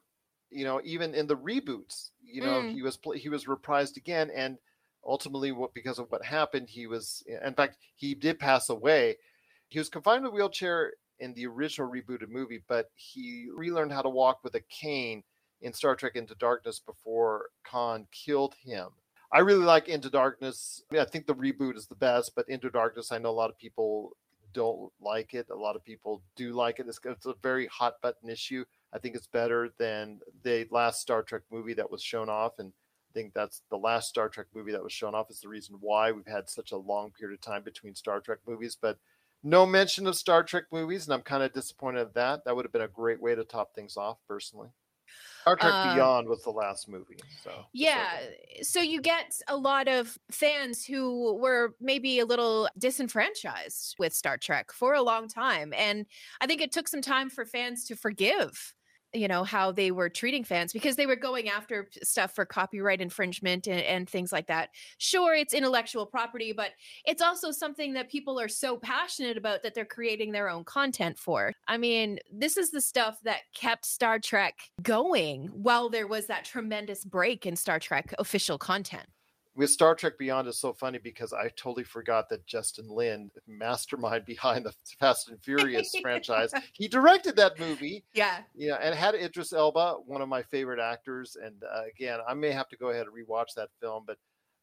[0.50, 2.10] you know, even in the reboots.
[2.22, 2.72] You know, Mm.
[2.72, 4.58] he was he was reprised again, and
[5.04, 7.22] ultimately, what because of what happened, he was.
[7.44, 9.16] In fact, he did pass away.
[9.68, 14.02] He was confined to a wheelchair in the original rebooted movie, but he relearned how
[14.02, 15.22] to walk with a cane
[15.60, 18.88] in Star Trek Into Darkness before Khan killed him.
[19.32, 20.82] I really like Into Darkness.
[20.90, 23.32] I, mean, I think the reboot is the best, but Into Darkness, I know a
[23.32, 24.16] lot of people
[24.52, 25.46] don't like it.
[25.50, 26.88] A lot of people do like it.
[26.88, 28.64] It's, it's a very hot button issue.
[28.92, 32.58] I think it's better than the last Star Trek movie that was shown off.
[32.58, 32.72] And
[33.10, 35.76] I think that's the last Star Trek movie that was shown off is the reason
[35.80, 38.76] why we've had such a long period of time between Star Trek movies.
[38.80, 38.98] But
[39.42, 42.44] no mention of Star Trek movies, and I'm kind of disappointed at that.
[42.44, 44.70] That would have been a great way to top things off, personally.
[45.42, 47.18] Star Trek Uh, Beyond was the last movie.
[47.42, 48.20] So Yeah.
[48.62, 54.36] So you get a lot of fans who were maybe a little disenfranchised with Star
[54.36, 55.72] Trek for a long time.
[55.76, 56.06] And
[56.40, 58.74] I think it took some time for fans to forgive,
[59.12, 63.00] you know, how they were treating fans because they were going after stuff for copyright
[63.00, 64.70] infringement and, and things like that.
[64.98, 66.70] Sure, it's intellectual property, but
[67.04, 71.18] it's also something that people are so passionate about that they're creating their own content
[71.18, 71.52] for.
[71.66, 76.44] I mean, this is the stuff that kept Star Trek going while there was that
[76.44, 79.06] tremendous break in Star Trek official content.
[79.60, 84.24] With Star Trek Beyond is so funny because I totally forgot that Justin Lin, mastermind
[84.24, 88.02] behind the Fast and Furious franchise, he directed that movie.
[88.14, 88.38] Yeah.
[88.54, 91.36] Yeah, and had Idris Elba, one of my favorite actors.
[91.36, 94.16] And uh, again, I may have to go ahead and rewatch that film, but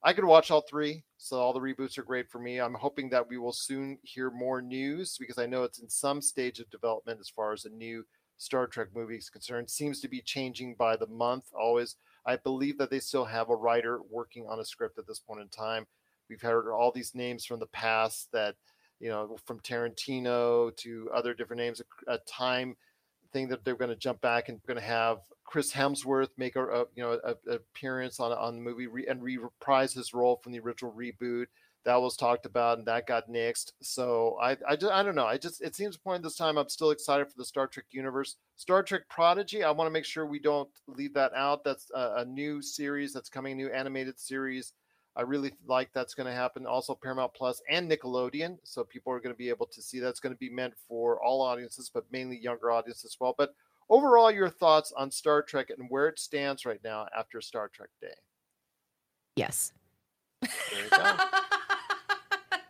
[0.03, 1.03] I could watch all three.
[1.19, 2.59] So all the reboots are great for me.
[2.59, 6.23] I'm hoping that we will soon hear more news because I know it's in some
[6.23, 8.03] stage of development as far as a new
[8.37, 9.69] Star Trek movie is concerned.
[9.69, 11.97] Seems to be changing by the month always.
[12.27, 15.41] I believe that they still have a writer working on a script at this point
[15.41, 15.87] in time.
[16.29, 18.55] We've heard all these names from the past that,
[18.99, 22.75] you know, from Tarantino to other different names, a, a time
[23.31, 26.63] thing that they're going to jump back and going to have Chris Hemsworth make a,
[26.63, 30.39] a you know a, a appearance on on the movie re, and reprise his role
[30.43, 31.45] from the original reboot.
[31.87, 33.71] That was talked about and that got nixed.
[33.81, 35.25] So I I, just, I don't know.
[35.25, 38.35] I just it seems point this time I'm still excited for the Star Trek universe.
[38.57, 39.63] Star Trek Prodigy.
[39.63, 41.63] I want to make sure we don't leave that out.
[41.63, 44.73] That's a, a new series that's coming, a new animated series.
[45.15, 46.65] I really like that's going to happen.
[46.67, 50.19] Also Paramount Plus and Nickelodeon, so people are going to be able to see that's
[50.19, 53.33] going to be meant for all audiences, but mainly younger audiences as well.
[53.37, 53.55] But
[53.89, 57.89] overall, your thoughts on Star Trek and where it stands right now after Star Trek
[58.01, 58.13] Day?
[59.37, 59.71] Yes.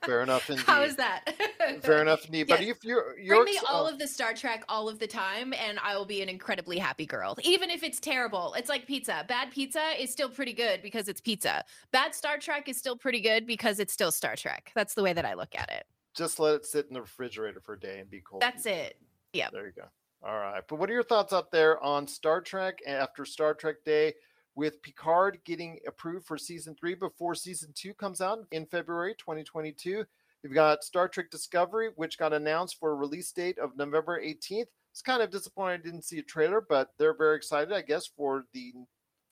[0.07, 0.31] There you go.
[0.31, 0.65] Fair enough indeed.
[0.67, 1.35] How is that?
[1.81, 2.47] Fair enough indeed.
[2.47, 2.77] But Yes.
[2.77, 3.89] if you're, Bring you're me all oh.
[3.89, 7.05] of the Star Trek all of the time, and I will be an incredibly happy
[7.05, 7.35] girl.
[7.43, 9.25] Even if it's terrible, it's like pizza.
[9.27, 11.63] Bad pizza is still pretty good because it's pizza.
[11.91, 14.71] Bad Star Trek is still pretty good because it's still Star Trek.
[14.75, 15.85] That's the way that I look at it.
[16.15, 18.41] just let it sit in the refrigerator for a day and be cold.
[18.41, 18.97] That's it.
[19.33, 19.49] Yeah.
[19.51, 19.83] There you go.
[20.23, 20.63] All right.
[20.67, 24.13] But what are your thoughts out there on Star Trek after Star Trek Day
[24.57, 30.03] with Picard getting approved for season three before season two comes out in February 2022?
[30.43, 34.65] You've got Star Trek Discovery, which got announced for a release date of November 18th.
[34.91, 38.07] It's kind of disappointing I didn't see a trailer, but they're very excited, I guess,
[38.07, 38.73] for the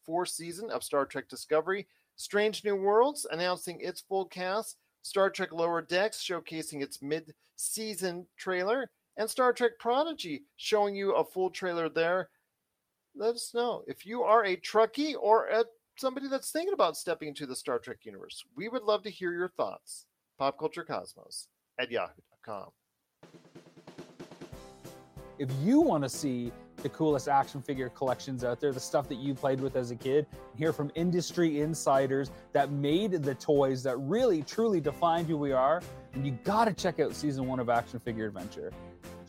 [0.06, 1.88] fourth season of Star Trek Discovery.
[2.18, 4.78] Strange New Worlds announcing its full cast.
[5.02, 8.92] Star Trek Lower Decks showcasing its mid season trailer.
[9.18, 12.30] And Star Trek Prodigy showing you a full trailer there.
[13.18, 15.64] Let us know if you are a Trekkie or a,
[15.98, 18.44] somebody that's thinking about stepping into the Star Trek universe.
[18.58, 20.06] We would love to hear your thoughts.
[20.40, 21.48] PopCultureCosmos
[21.80, 22.72] at yahoo.com.
[25.40, 26.52] if you want to see
[26.84, 29.96] the coolest action figure collections out there, the stuff that you played with as a
[29.96, 35.54] kid, hear from industry insiders that made the toys that really truly defined who we
[35.54, 35.82] are,
[36.14, 38.74] and you got to check out season one of Action Figure Adventure.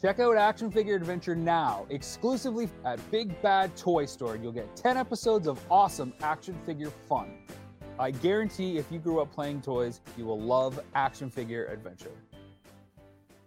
[0.00, 4.36] Check out Action Figure Adventure now, exclusively at Big Bad Toy Store.
[4.36, 7.32] You'll get 10 episodes of awesome action figure fun.
[7.98, 12.10] I guarantee if you grew up playing toys, you will love Action Figure Adventure.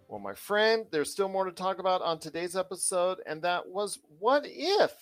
[0.08, 4.00] Well, my friend, there's still more to talk about on today's episode, and that was
[4.18, 4.92] What If?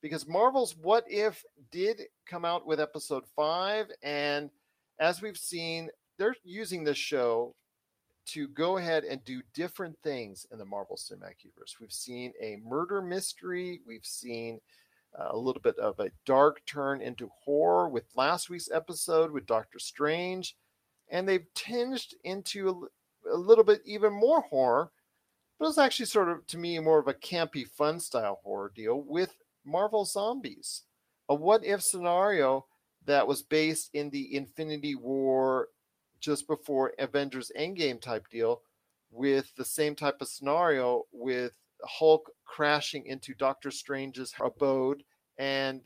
[0.00, 4.48] Because Marvel's What If did come out with episode five, and
[5.00, 5.88] as we've seen,
[6.18, 7.56] they're using this show
[8.28, 11.76] to go ahead and do different things in the Marvel Cinematic Universe.
[11.80, 14.60] We've seen a murder mystery, we've seen
[15.18, 19.46] uh, a little bit of a dark turn into horror with last week's episode with
[19.46, 20.56] Doctor Strange,
[21.10, 22.88] and they've tinged into a
[23.32, 24.90] a little bit even more horror,
[25.58, 29.02] but it's actually sort of to me more of a campy, fun style horror deal
[29.02, 30.82] with Marvel Zombies,
[31.28, 32.66] a what if scenario
[33.04, 35.68] that was based in the Infinity War
[36.20, 38.62] just before Avengers Endgame type deal,
[39.10, 41.52] with the same type of scenario with
[41.84, 45.02] Hulk crashing into Doctor Strange's abode
[45.38, 45.82] and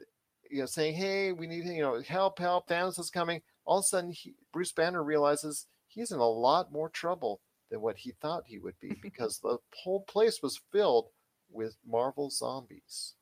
[0.50, 2.68] you know saying, "Hey, we need you know help, help!
[2.68, 6.72] Thanos is coming." All of a sudden, he, Bruce Banner realizes he's in a lot
[6.72, 7.40] more trouble
[7.70, 11.08] than what he thought he would be because the whole place was filled
[11.50, 13.14] with Marvel zombies.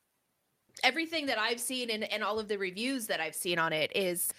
[0.83, 3.95] Everything that I've seen and, and all of the reviews that I've seen on it
[3.95, 4.29] is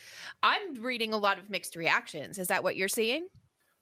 [0.43, 2.39] I'm reading a lot of mixed reactions.
[2.39, 3.29] Is that what you're seeing?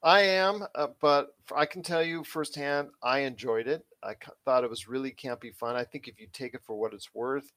[0.02, 3.84] I am, uh, but I can tell you firsthand, I enjoyed it.
[4.02, 5.76] I c- thought it was really campy fun.
[5.76, 7.52] I think if you take it for what it's worth,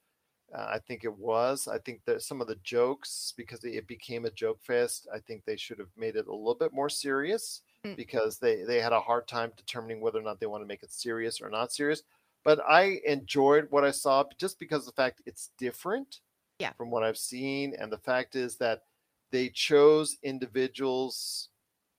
[0.53, 1.67] uh, I think it was.
[1.67, 5.45] I think that some of the jokes, because it became a joke fest, I think
[5.45, 7.97] they should have made it a little bit more serious Mm.
[7.97, 10.83] because they they had a hard time determining whether or not they want to make
[10.83, 12.01] it serious or not serious.
[12.43, 16.21] But I enjoyed what I saw just because of the fact it's different
[16.59, 16.73] Yeah.
[16.73, 18.83] from what I've seen, and the fact is that
[19.31, 21.49] they chose individuals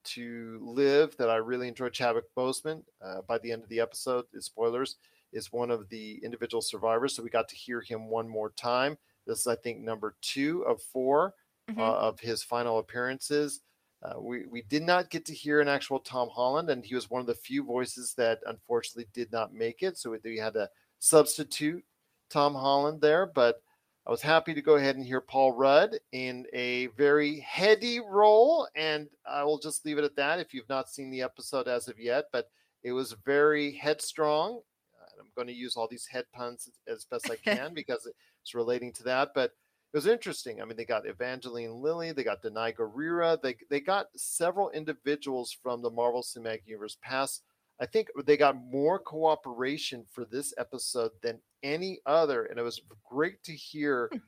[0.04, 1.92] to live that I really enjoyed.
[1.94, 4.96] Chadwick Boseman, uh, by the end of the episode, is spoilers,
[5.33, 7.14] is one of the individual survivors.
[7.16, 8.98] So we got to hear him one more time.
[9.26, 11.35] This is, I think, number two of 4
[11.70, 11.78] Mhm.
[11.78, 13.62] uh, of his final appearances.
[14.05, 17.09] Uh, we, we did not get to hear an actual Tom Holland, and he was
[17.09, 19.97] one of the few voices that unfortunately did not make it.
[19.97, 21.83] So we had to substitute
[22.29, 23.25] Tom Holland there.
[23.25, 23.62] But
[24.07, 28.69] I was happy to go ahead and hear Paul Rudd in a very heady role,
[28.75, 31.88] and I will just leave it at that if you've not seen the episode as
[31.88, 32.27] of yet.
[32.31, 32.51] But
[32.83, 34.61] it was very headstrong.
[35.01, 38.07] And I'm going to use all these head puns as best I can because
[38.43, 39.31] it's relating to that.
[39.35, 39.53] But
[39.94, 40.61] it was interesting.
[40.61, 45.56] I mean, they got Evangeline Lilly, they got Danai Gurira, they they got several individuals
[45.62, 47.44] from the Marvel Cinematic Universe past.
[47.81, 52.83] I think they got more cooperation for this episode than any other, and it was
[53.08, 54.19] great to hear hmm.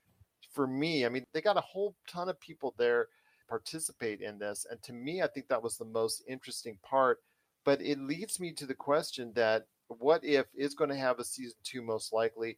[0.52, 1.04] for me.
[1.04, 3.08] I mean, they got a whole ton of people there
[3.48, 7.18] participate in this, and to me, I think that was the most interesting part.
[7.64, 11.24] But it leads me to the question that what if is going to have a
[11.24, 12.56] season two most likely?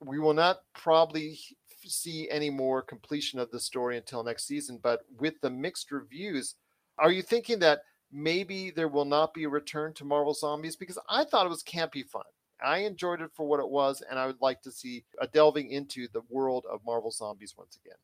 [0.00, 1.38] We will not probably
[1.90, 6.56] see any more completion of the story until next season, but with the mixed reviews,
[6.98, 7.80] Are you thinking that
[8.12, 10.76] maybe there will not be a return to Marvel Zombies?
[10.76, 12.22] Because I thought it was campy fun.
[12.64, 15.70] I enjoyed it for what it was, and I would like to see a delving
[15.70, 17.96] into the world of Marvel Zombies once again.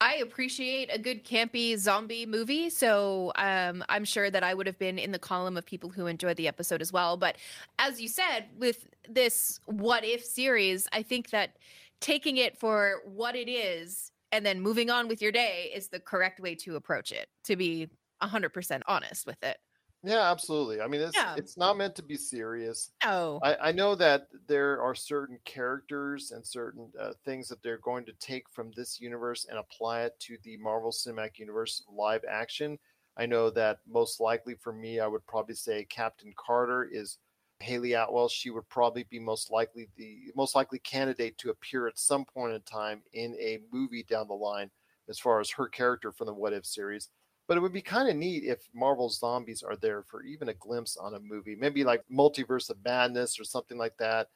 [0.00, 4.78] I appreciate a good campy zombie movie, so um, I'm sure that I would have
[4.78, 7.16] been in the column of people who enjoyed the episode as well.
[7.16, 7.36] But
[7.80, 11.56] as you said, with this what if series, I think that
[12.00, 16.00] taking it for what it is and then moving on with your day is the
[16.00, 17.88] correct way to approach it, to be
[18.20, 19.58] 100% honest with it.
[20.02, 20.80] Yeah, absolutely.
[20.80, 21.34] I mean, it's Yeah.
[21.34, 22.92] it's not meant to be serious.
[23.02, 27.78] Oh, I, I know that there are certain characters and certain uh, things that they're
[27.78, 32.24] going to take from this universe and apply it to the Marvel Cinematic Universe live
[32.28, 32.78] action.
[33.16, 37.18] I know that most likely for me, I would probably say Captain Carter is
[37.60, 38.28] Hayley Atwell.
[38.28, 42.54] She would probably be most likely the most likely candidate to appear at some point
[42.54, 44.70] in time in a movie down the line,
[45.08, 47.08] as far as her character from the What If series.
[47.46, 50.54] But it would be kind of neat if Marvel's zombies are there for even a
[50.54, 54.28] glimpse on a movie, maybe like Multiverse of Madness or something like that,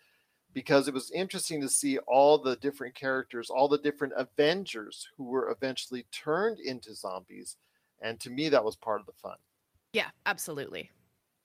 [0.54, 5.24] because it was interesting to see all the different characters, all the different Avengers who
[5.24, 7.56] were eventually turned into zombies.
[8.00, 9.36] And to me, that was part of the fun.
[9.92, 10.90] yeah, absolutely.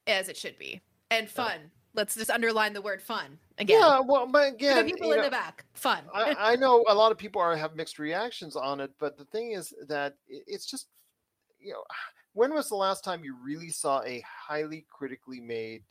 [0.08, 0.82] As it should be.
[1.12, 1.72] And fun.
[1.94, 3.80] Let's just underline the word fun again.
[3.80, 5.66] Yeah, well, but again, the people in know, the back.
[5.74, 6.04] Fun.
[6.14, 9.26] I, I know a lot of people are have mixed reactions on it, but the
[9.26, 10.90] thing is that it's just,
[11.60, 11.84] you know,
[12.34, 15.84] when was the last time you really saw a highly critically made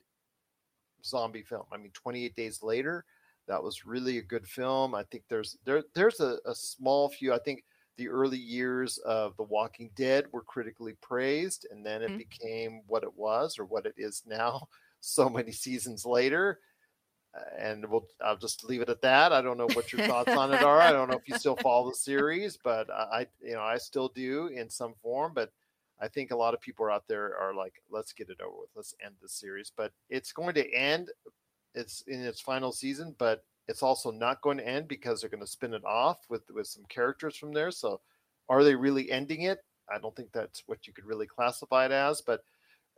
[1.04, 1.64] zombie film?
[1.72, 3.04] I mean, 28 Days Later,
[3.48, 4.94] that was really a good film.
[4.94, 7.32] I think there's there there's a, a small few.
[7.32, 7.64] I think
[7.96, 12.18] the early years of The Walking Dead were critically praised, and then it Mhm.
[12.18, 14.68] became what it was or what it is now.
[15.00, 16.60] So many seasons later,
[17.34, 19.32] uh, and we'll I'll just leave it at that.
[19.32, 20.80] I don't know what your thoughts on it are.
[20.80, 24.08] I don't know if you still follow the series, but I, you know I still
[24.08, 25.32] do in some form.
[25.34, 25.52] But
[26.00, 28.70] I think a lot of people out there are like, let's get it over with.
[28.74, 29.72] Let's end the series.
[29.74, 31.10] But it's going to end.
[31.74, 35.42] It's in its final season, but it's also not going to end because they're going
[35.42, 37.70] to spin it off with with some characters from there.
[37.70, 38.00] So,
[38.48, 39.58] are they really ending it?
[39.92, 42.20] I don't think that's what you could really classify it as.
[42.20, 42.42] But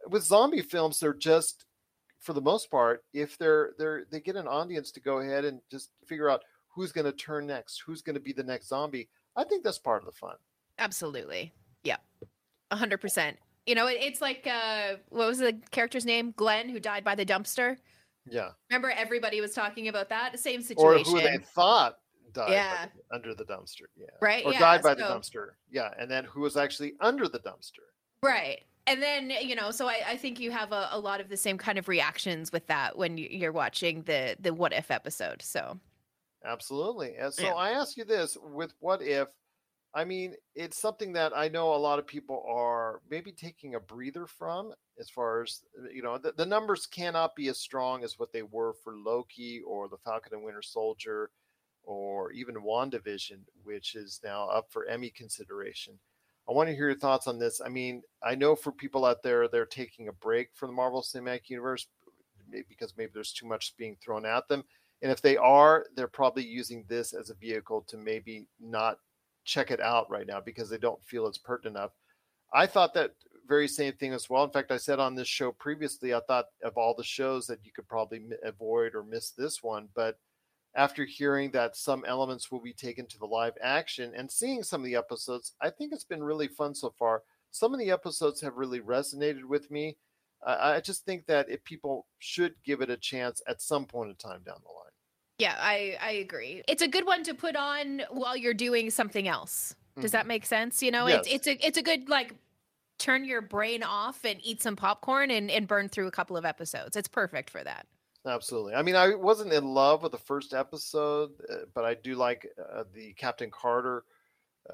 [0.08, 1.64] with zombie films, they're just
[2.20, 5.60] for the most part, if they're they're they get an audience to go ahead and
[5.70, 9.08] just figure out who's going to turn next, who's going to be the next zombie,
[9.36, 10.36] I think that's part of the fun.
[10.78, 11.52] Absolutely.
[11.84, 11.96] Yeah.
[12.70, 13.36] A hundred percent.
[13.66, 16.32] You know, it, it's like uh what was the character's name?
[16.36, 17.76] Glenn, who died by the dumpster.
[18.30, 20.38] Yeah, Remember everybody was talking about that?
[20.38, 21.14] Same situation.
[21.16, 21.98] or who they thought
[22.32, 22.86] died Yeah.
[22.86, 23.86] the- under the dumpster.
[23.96, 25.52] Yeah, Right, Or yeah, died by the dumpster.
[25.70, 27.86] Yeah, and then who was actually under the dumpster.
[28.22, 28.60] Right.
[28.88, 31.36] And then, you know, so I, I think you have a, a lot of the
[31.36, 35.42] same kind of reactions with that when you- you're watching the the what if episode.
[35.42, 35.78] So
[36.44, 37.16] Absolutely.
[37.16, 37.54] And so Yeah.
[37.54, 39.28] I ask you this with what if
[39.94, 43.80] I mean it's something that I know a lot of people are maybe taking a
[43.80, 45.62] breather from as far as
[45.92, 49.60] you know the, the numbers cannot be as strong as what they were for Loki
[49.66, 51.30] or the Falcon and Winter Soldier
[51.82, 55.98] or even WandaVision which is now up for Emmy consideration.
[56.48, 57.60] I want to hear your thoughts on this.
[57.64, 61.02] I mean, I know for people out there they're taking a break from the Marvel
[61.02, 61.86] Cinematic Universe
[62.68, 64.64] because maybe there's too much being thrown at them.
[65.02, 68.98] And if they are, they're probably using this as a vehicle to maybe not
[69.44, 71.92] check it out right now because they don't feel it's pertinent enough.
[72.52, 73.14] I thought that
[73.46, 74.44] very same thing as well.
[74.44, 77.64] In fact, I said on this show previously, I thought of all the shows that
[77.64, 79.88] you could probably avoid or miss this one.
[79.94, 80.18] But
[80.78, 84.80] after hearing that some elements will be taken to the live action and seeing some
[84.80, 87.24] of the episodes, I think it's been really fun so far.
[87.50, 89.96] Some of the episodes have really resonated with me.
[90.46, 94.10] I I just think that if people should give it a chance at some point
[94.10, 94.92] in time down the line.
[95.40, 96.62] yeah, I, I agree.
[96.68, 99.74] It's a good one to put on while you're doing something else.
[100.00, 100.28] Does that mm-hmm.
[100.28, 100.80] make sense?
[100.80, 102.34] You know, it's it's a it's a good like
[102.98, 106.44] turn your brain off and eat some popcorn and, and burn through a couple of
[106.44, 106.96] episodes.
[106.96, 107.86] It's perfect for that.
[108.26, 108.74] Absolutely.
[108.74, 112.46] I mean, I wasn't in love with the first episode, uh, but I do like
[112.72, 114.04] uh, the Captain Carter.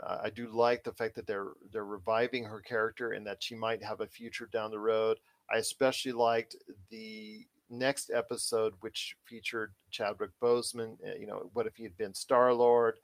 [0.00, 3.54] Uh, I do like the fact that they're they're reviving her character and that she
[3.54, 5.18] might have a future down the road.
[5.52, 6.56] I especially liked
[6.90, 10.96] the next episode, which featured Chadwick Boseman.
[11.06, 12.96] uh, You know, what if he had been Star Lord?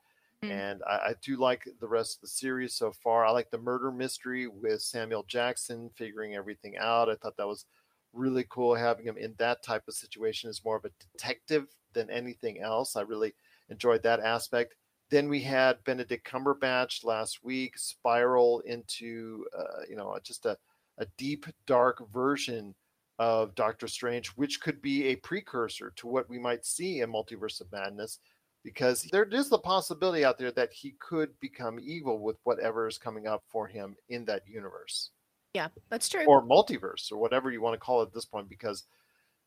[0.43, 0.51] Mm.
[0.51, 3.25] And I, I do like the rest of the series so far.
[3.25, 7.09] I like the murder mystery with Samuel Jackson figuring everything out.
[7.09, 7.65] I thought that was
[8.13, 12.09] really cool having him in that type of situation as more of a detective than
[12.09, 12.95] anything else.
[12.95, 13.33] I really
[13.69, 14.75] enjoyed that aspect.
[15.09, 20.57] Then we had Benedict Cumberbatch last week spiral into, uh, you know, just a,
[20.99, 22.73] a deep, dark version
[23.19, 27.61] of Doctor Strange, which could be a precursor to what we might see in Multiverse
[27.61, 28.19] of Madness,
[28.63, 32.97] because there is the possibility out there that he could become evil with whatever is
[32.97, 35.11] coming up for him in that universe.
[35.53, 36.25] Yeah, that's true.
[36.25, 38.85] or multiverse or whatever you want to call it at this point because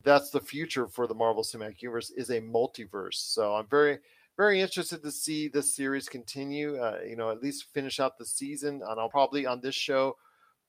[0.02, 3.14] that's the future for the Marvel Cinematic Universe is a multiverse.
[3.14, 3.98] So I'm very
[4.36, 6.76] very interested to see this series continue.
[6.76, 10.16] Uh, you know, at least finish out the season, and I'll probably on this show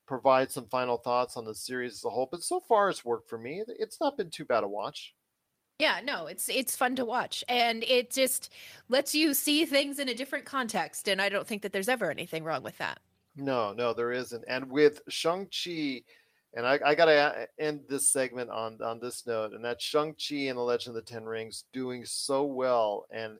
[0.05, 2.29] provide some final thoughts on the series as a whole.
[2.31, 3.63] But so far, it's worked for me.
[3.67, 5.15] It's not been too bad to watch.
[5.79, 8.49] Yeah, no, it's it's fun to watch and it just
[8.87, 12.09] lets you see things in a different context and I don't think that there's ever
[12.09, 12.99] anything wrong with that.
[13.35, 14.43] No, no, there isn't.
[14.47, 16.03] And with Shang-Chi,
[16.53, 19.81] and I, I got to uh, end this segment on, on this note, and that
[19.81, 23.05] Shang-Chi and the Legend of the Ten Rings doing so well.
[23.11, 23.37] And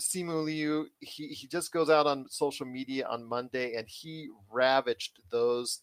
[0.00, 5.20] Simu Liu, he, he just goes out on social media on Monday and he ravaged
[5.30, 5.82] those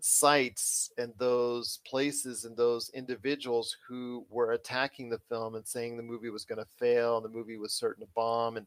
[0.00, 6.02] sites and those places and those individuals who were attacking the film and saying the
[6.02, 8.66] movie was going to fail and the movie was certain to bomb and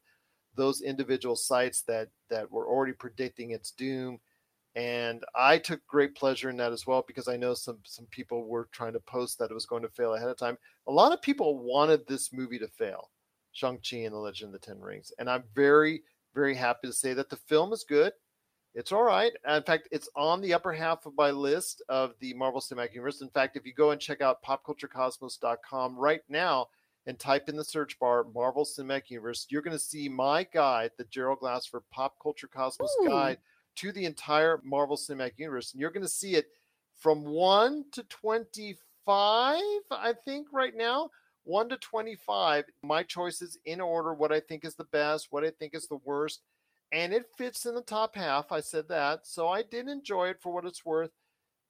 [0.55, 4.19] those individual sites that that were already predicting its doom
[4.75, 8.45] and i took great pleasure in that as well because i know some some people
[8.45, 11.11] were trying to post that it was going to fail ahead of time a lot
[11.11, 13.09] of people wanted this movie to fail
[13.51, 16.03] shang-chi and the legend of the ten rings and i'm very
[16.35, 18.13] very happy to say that the film is good
[18.75, 19.31] it's all right.
[19.47, 23.21] In fact, it's on the upper half of my list of the Marvel Cinematic Universe.
[23.21, 26.67] In fact, if you go and check out popculturecosmos.com right now
[27.05, 30.91] and type in the search bar Marvel Cinematic Universe, you're going to see my guide,
[30.97, 33.07] the Gerald Glassford Pop Culture Cosmos Ooh.
[33.07, 33.37] guide
[33.77, 35.71] to the entire Marvel Cinematic Universe.
[35.71, 36.47] And you're going to see it
[36.95, 38.77] from 1 to 25,
[39.91, 41.09] I think, right now.
[41.45, 42.65] 1 to 25.
[42.83, 45.99] My choices in order what I think is the best, what I think is the
[46.03, 46.41] worst
[46.91, 48.51] and it fits in the top half.
[48.51, 51.11] I said that, so I did enjoy it for what it's worth,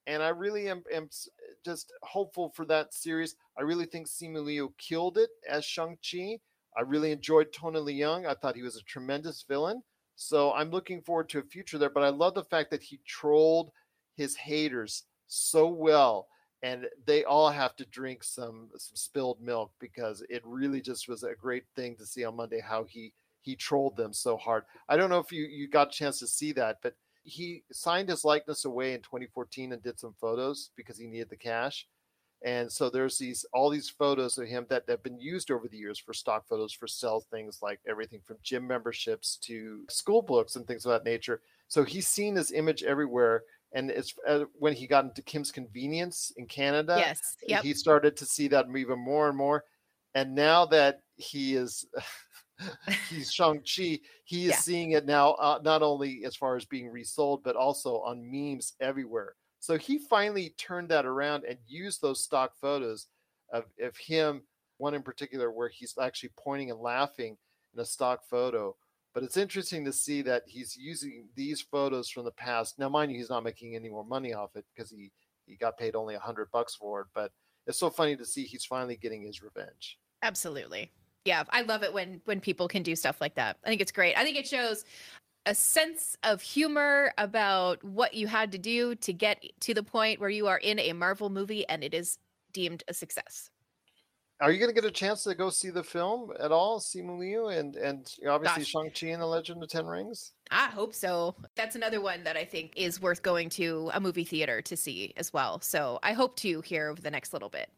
[0.06, 1.08] and I really am, am
[1.64, 3.36] just hopeful for that series.
[3.58, 6.38] I really think Simu Liu killed it as Shang Chi.
[6.76, 8.26] I really enjoyed Tony Leung.
[8.26, 9.82] I thought he was a tremendous villain.
[10.16, 11.90] So I'm looking forward to a future there.
[11.90, 13.70] But I love the fact that he trolled
[14.16, 16.28] his haters so well,
[16.62, 21.22] and they all have to drink some some spilled milk because it really just was
[21.22, 24.64] a great thing to see on Monday how he he trolled them so hard.
[24.88, 28.08] I don't know if you you got a chance to see that, but he signed
[28.08, 31.86] his likeness away in 2014 and did some photos because he needed the cash.
[32.42, 35.76] And so there's these all these photos of him that have been used over the
[35.76, 40.56] years for stock photos for sell things like everything from gym memberships to school books
[40.56, 41.42] and things of that nature.
[41.68, 43.42] So he's seen his image everywhere.
[43.72, 46.96] And it's uh, when he got into Kim's Convenience in Canada.
[46.98, 47.36] Yes.
[47.46, 47.62] Yep.
[47.62, 49.64] He started to see that even more and more.
[50.14, 51.84] And now that he is
[53.08, 54.56] he's Shang-Chi, he is Yeah.
[54.56, 58.74] seeing it now, uh, not only as far as being resold, but also on memes
[58.80, 59.34] everywhere.
[59.60, 63.08] So he finally turned that around and used those stock photos
[63.52, 64.42] of, of him,
[64.78, 67.36] one in particular, where he's actually pointing and laughing
[67.74, 68.74] in a stock photo.
[69.12, 72.78] But it's interesting to see that he's using these photos from the past.
[72.78, 75.10] Now, mind you, he's not making any more money off it because he,
[75.46, 77.08] he got paid only a hundred bucks for it.
[77.12, 77.32] But
[77.66, 79.98] it's so funny to see he's finally getting his revenge.
[80.22, 80.90] Absolutely.
[81.24, 83.58] Yeah, I love it when when people can do stuff like that.
[83.64, 84.16] I think it's great.
[84.16, 84.84] I think it shows
[85.46, 90.20] a sense of humor about what you had to do to get to the point
[90.20, 92.18] where you are in a Marvel movie and it is
[92.52, 93.50] deemed a success.
[94.40, 97.18] Are you going to get a chance to go see the film at all, Simu
[97.18, 98.70] Liu, and and obviously Gosh.
[98.70, 100.32] Shang Chi and the Legend of Ten Rings?
[100.50, 101.34] I hope so.
[101.56, 105.12] That's another one that I think is worth going to a movie theater to see
[105.18, 105.60] as well.
[105.60, 107.68] So I hope to here over the next little bit.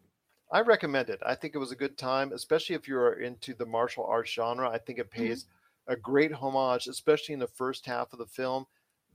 [0.53, 1.18] I recommend it.
[1.24, 4.68] I think it was a good time, especially if you're into the martial arts genre.
[4.68, 5.24] I think it mm-hmm.
[5.24, 5.46] pays
[5.88, 8.66] a great homage, especially in the first half of the film,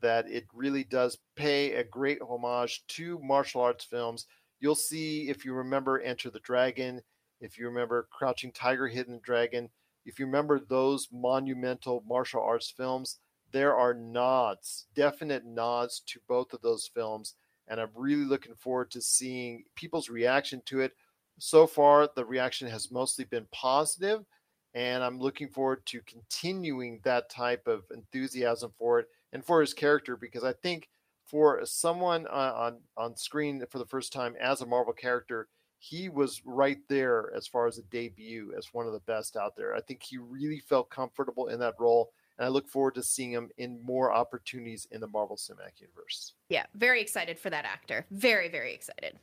[0.02, 4.26] that it really does pay a great homage to martial arts films.
[4.60, 7.02] You'll see, if you remember Enter the Dragon,
[7.40, 9.70] if you remember Crouching Tiger, Hidden Dragon,
[10.08, 13.20] if you remember those monumental martial arts films,
[13.52, 17.36] there are nods, definite nods to both of those films.
[17.68, 20.94] And I'm really looking forward to seeing people's reaction to it
[21.40, 24.26] so far the reaction has mostly been positive
[24.74, 29.74] and i'm looking forward to continuing that type of enthusiasm for it and for his
[29.74, 30.90] character because i think
[31.26, 35.48] for someone on on, on screen for the first time as a marvel character
[35.80, 39.56] he was right there as far as a debut as one of the best out
[39.56, 43.04] there i think he really felt comfortable in that role and i look forward to
[43.04, 47.66] seeing him in more opportunities in the marvel cinematic universe Yeah, very excited for that
[47.66, 48.06] actor.
[48.12, 49.20] Very, very excited.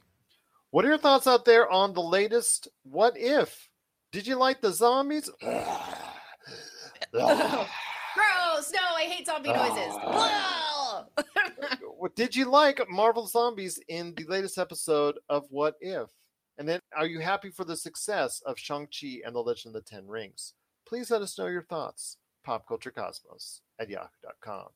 [0.74, 3.68] What are your thoughts out there on the latest What If?
[4.10, 5.30] Did you like the zombies?
[5.40, 5.54] Gross!
[7.12, 7.66] No,
[8.96, 9.94] I hate zombie noises.
[11.96, 16.10] What- Did you like Marvel Zombies in the latest episode of What If?
[16.58, 19.88] And then are you happy for the success of Shang-Chi and the Legend of the
[19.88, 20.54] Ten Rings?
[20.88, 22.16] Please let us know your thoughts.
[22.44, 24.70] Popculturecosmos at yahoo.com.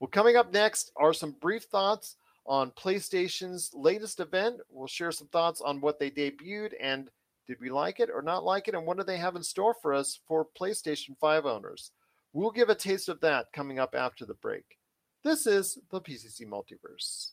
[0.00, 2.16] Well, coming up next are some brief thoughts
[2.48, 4.60] on PlayStation's latest event.
[4.70, 7.10] We'll share some thoughts on what they debuted and
[7.46, 9.74] did we like it or not like it, and what do they have in store
[9.80, 11.92] for us for PlayStation 5 owners.
[12.34, 14.64] We'll give a taste of that coming up after the break.
[15.24, 17.32] This is the PCC Multiverse.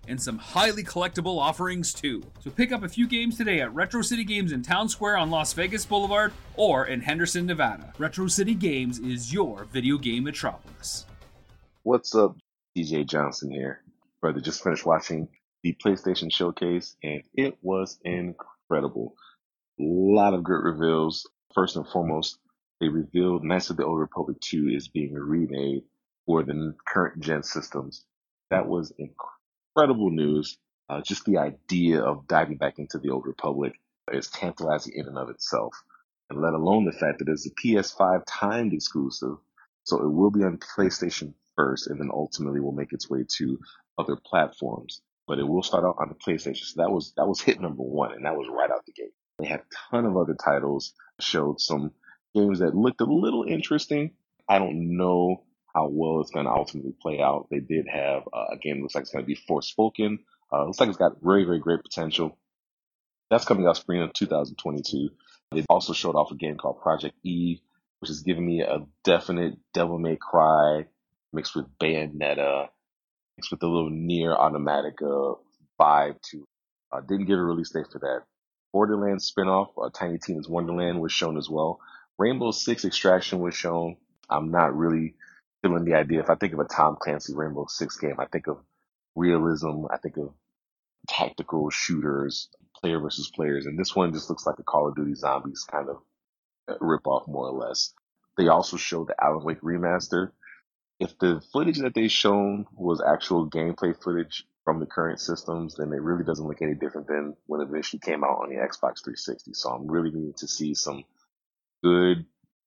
[0.11, 2.21] and some highly collectible offerings too.
[2.41, 5.31] So pick up a few games today at Retro City Games in Town Square on
[5.31, 7.93] Las Vegas Boulevard or in Henderson, Nevada.
[7.97, 11.05] Retro City Games is your video game metropolis.
[11.83, 12.35] What's up?
[12.77, 13.83] DJ Johnson here.
[14.19, 15.29] Brother, just finished watching
[15.63, 19.15] the PlayStation Showcase and it was incredible.
[19.79, 21.27] A lot of great reveals.
[21.55, 22.37] First and foremost,
[22.81, 25.83] they revealed Knights of the Old Republic 2 is being remade
[26.25, 28.03] for the current gen systems.
[28.49, 29.40] That was incredible
[29.77, 30.57] news.
[30.89, 33.73] Uh, just the idea of diving back into the Old Republic
[34.11, 35.73] is tantalizing in and of itself.
[36.29, 39.37] And let alone the fact that it's a PS5 timed exclusive.
[39.83, 43.59] So it will be on PlayStation first and then ultimately will make its way to
[43.97, 45.01] other platforms.
[45.27, 46.65] But it will start out on the PlayStation.
[46.65, 49.13] So that was that was hit number one and that was right out the gate.
[49.39, 51.91] They had a ton of other titles, showed some
[52.35, 54.11] games that looked a little interesting.
[54.47, 55.43] I don't know
[55.73, 57.47] how well it's going to ultimately play out.
[57.49, 60.19] They did have uh, a game that looks like it's going to be Forspoken.
[60.51, 62.37] Uh, looks like it's got very, very great potential.
[63.29, 65.09] That's coming out spring of 2022.
[65.51, 67.59] They also showed off a game called Project Eve,
[67.99, 70.85] which is giving me a definite Devil May Cry
[71.31, 72.67] mixed with Bayonetta,
[73.37, 74.91] mixed with a little NieR Automata
[75.79, 76.45] vibe to
[76.91, 78.23] uh, didn't give a release date for that.
[78.73, 81.79] Borderlands spinoff, uh, Tiny Tina's Wonderland was shown as well.
[82.17, 83.97] Rainbow Six Extraction was shown.
[84.29, 85.15] I'm not really
[85.61, 86.19] feeling the idea.
[86.19, 88.57] If I think of a Tom Clancy Rainbow Six game, I think of
[89.15, 89.85] realism.
[89.91, 90.33] I think of
[91.07, 92.49] tactical shooters,
[92.79, 95.89] player versus players, and this one just looks like a Call of Duty Zombies kind
[95.89, 95.97] of
[96.69, 97.93] uh, rip off, more or less.
[98.37, 100.31] They also showed the Alan Wake remaster.
[100.99, 105.91] If the footage that they shown was actual gameplay footage from the current systems, then
[105.91, 109.03] it really doesn't look any different than when it initially came out on the Xbox
[109.03, 109.53] 360.
[109.53, 111.03] So I'm really needing to see some
[111.83, 112.25] good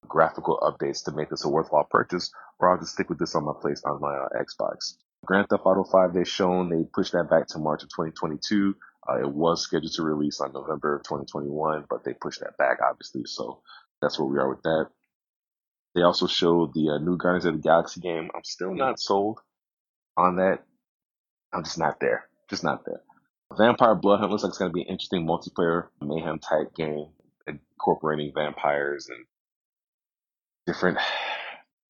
[0.09, 3.45] graphical updates to make this a worthwhile purchase, or I'll just stick with this on
[3.45, 4.95] my place on my uh, Xbox.
[5.25, 8.75] Grand Theft Auto 5 they've shown they pushed that back to March of 2022.
[9.09, 12.79] Uh, it was scheduled to release on November of 2021, but they pushed that back
[12.83, 13.23] obviously.
[13.25, 13.63] So
[14.01, 14.89] that's where we are with that.
[15.95, 18.31] They also showed the uh, new Guardians of the Galaxy game.
[18.35, 19.41] I'm still not sold
[20.17, 20.65] on that.
[21.53, 22.29] I'm just not there.
[22.51, 23.01] Just not there.
[23.57, 27.07] Vampire Bloodhunt looks like it's going to be an interesting multiplayer mayhem type game
[27.47, 29.25] incorporating vampires and
[30.67, 30.99] different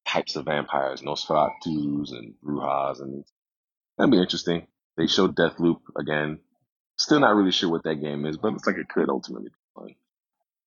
[0.07, 3.25] types of vampires, Nosferatus and Brujas, and
[3.99, 4.66] that'd be interesting.
[4.97, 6.41] They showed Deathloop again.
[6.97, 9.55] Still not really sure what that game is, but looks like it could ultimately be
[9.75, 9.95] fun.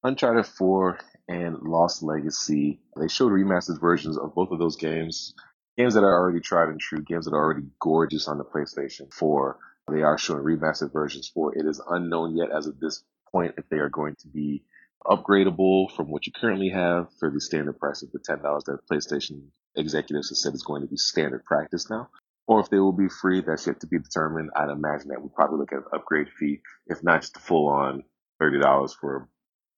[0.04, 1.00] Uncharted 4
[1.30, 2.80] and Lost Legacy.
[3.00, 5.34] They showed remastered versions of both of those games.
[5.78, 9.14] Games that are already tried and true, games that are already gorgeous on the PlayStation
[9.14, 9.58] 4.
[9.92, 11.58] They are showing remastered versions for.
[11.58, 14.64] It is unknown yet as of this point if they are going to be
[15.06, 19.48] upgradable from what you currently have for the standard price of the $10 that PlayStation
[19.76, 22.10] executives have said is going to be standard practice now.
[22.48, 24.52] Or if they will be free, that's yet to be determined.
[24.56, 27.68] I'd imagine that we'd probably look at an upgrade fee, if not just a full
[27.68, 28.04] on
[28.42, 29.28] $30 for a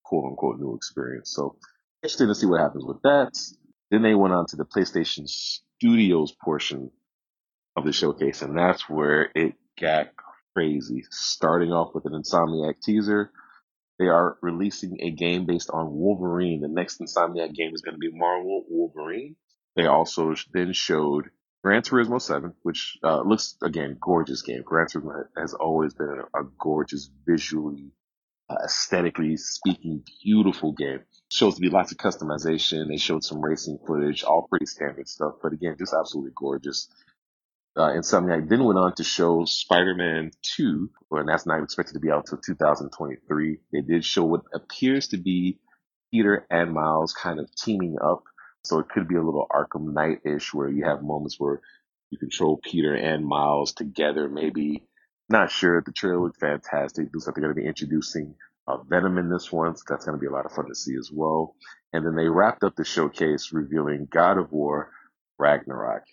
[0.04, 1.32] quote unquote new experience.
[1.34, 1.56] So
[2.04, 3.32] interesting to see what happens with that.
[3.92, 6.92] Then they went on to the PlayStation Studios portion
[7.76, 10.10] of the showcase, and that's where it got
[10.54, 11.04] crazy.
[11.10, 13.32] Starting off with an Insomniac teaser,
[14.00, 16.62] they are releasing a game based on Wolverine.
[16.62, 19.36] The next Insomniac game is going to be Marvel Wolverine.
[19.76, 21.30] They also then showed
[21.64, 24.62] Gran Turismo 7, which uh, looks, again, gorgeous game.
[24.64, 27.92] Gran Turismo has always been a, a gorgeous, visually,
[28.50, 31.02] uh, aesthetically speaking, beautiful game.
[31.30, 32.88] Shows to be lots of customization.
[32.88, 36.88] They showed some racing footage, all pretty standard stuff, but again, just absolutely gorgeous
[37.78, 42.12] uh, Insomniac then went on to show Spider-Man 2, and that's not expected to be
[42.12, 43.60] out until 2023.
[43.72, 45.60] They did show what appears to be
[46.12, 48.24] Peter and Miles kind of teaming up.
[48.64, 51.62] So it could be a little Arkham Knight-ish where you have moments where
[52.10, 54.84] you control Peter and Miles together, maybe.
[55.30, 55.82] Not sure.
[55.86, 57.08] The trailer looked fantastic.
[57.14, 58.36] Looks like they're going to be introducing
[58.68, 60.76] uh, Venom in this one, so that's going to be a lot of fun to
[60.76, 61.56] see as well.
[61.94, 64.92] And then they wrapped up the showcase revealing God of War
[65.38, 66.04] Ragnarok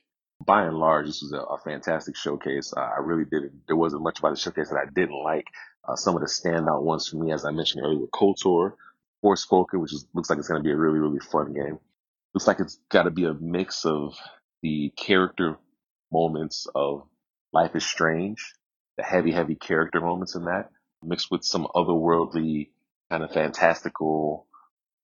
[0.45, 2.73] by and large, this was a, a fantastic showcase.
[2.77, 3.67] Uh, I really didn't.
[3.67, 5.47] There wasn't much about the showcase that I didn't like.
[5.87, 8.75] Uh, some of the standout ones for me, as I mentioned earlier, were KOTOR,
[9.25, 11.79] Forspoken, which is, looks like it's going to be a really, really fun game.
[12.35, 14.17] looks like it's got to be a mix of
[14.63, 15.57] the character
[16.13, 17.03] moments of
[17.53, 18.55] Life is Strange,
[18.97, 20.71] the heavy, heavy character moments in that,
[21.03, 22.69] mixed with some otherworldly
[23.11, 24.47] kind of fantastical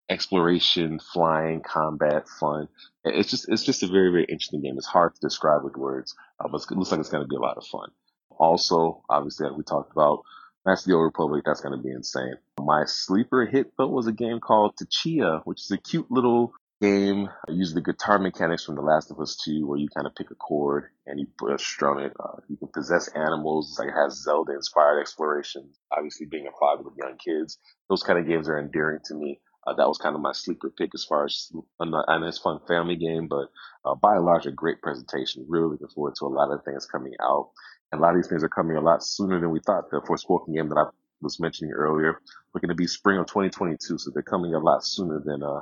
[0.09, 2.69] exploration, flying, combat, fun.
[3.05, 4.75] It's just it's just a very very interesting game.
[4.77, 7.37] It's hard to describe with words, uh, but it looks like it's going to be
[7.37, 7.91] a lot of fun.
[8.31, 10.23] Also, obviously, we talked about,
[10.67, 11.43] of the Old Republic.
[11.45, 12.37] That's going to be insane.
[12.59, 17.29] My sleeper hit though was a game called Tchia, which is a cute little game.
[17.49, 20.15] I use the guitar mechanics from The Last of Us 2, where you kind of
[20.17, 22.13] pick a chord and you put a strum it.
[22.19, 23.71] Uh, you can possess animals.
[23.71, 25.71] It's like it has Zelda inspired exploration.
[25.97, 29.41] Obviously, being a father with young kids, those kind of games are endearing to me.
[29.67, 32.97] Uh, that was kind of my sleeper pick as far as a nice fun family
[32.97, 33.49] game, but
[33.85, 35.47] uh, by and large, a great presentation.
[35.49, 37.51] Really looking forward to a lot of things coming out.
[37.93, 39.91] And a lot of these things are coming a lot sooner than we thought.
[39.91, 40.91] The Forspoken game that I
[41.21, 42.19] was mentioning earlier,
[42.55, 45.61] looking to be spring of 2022, so they're coming a lot sooner than uh,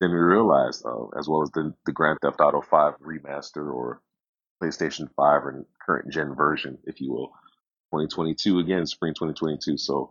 [0.00, 4.00] than we realized, uh, as well as the, the Grand Theft Auto 5 remaster or
[4.62, 7.28] PlayStation 5 or current gen version, if you will.
[7.92, 9.76] 2022 again, spring 2022.
[9.76, 10.10] So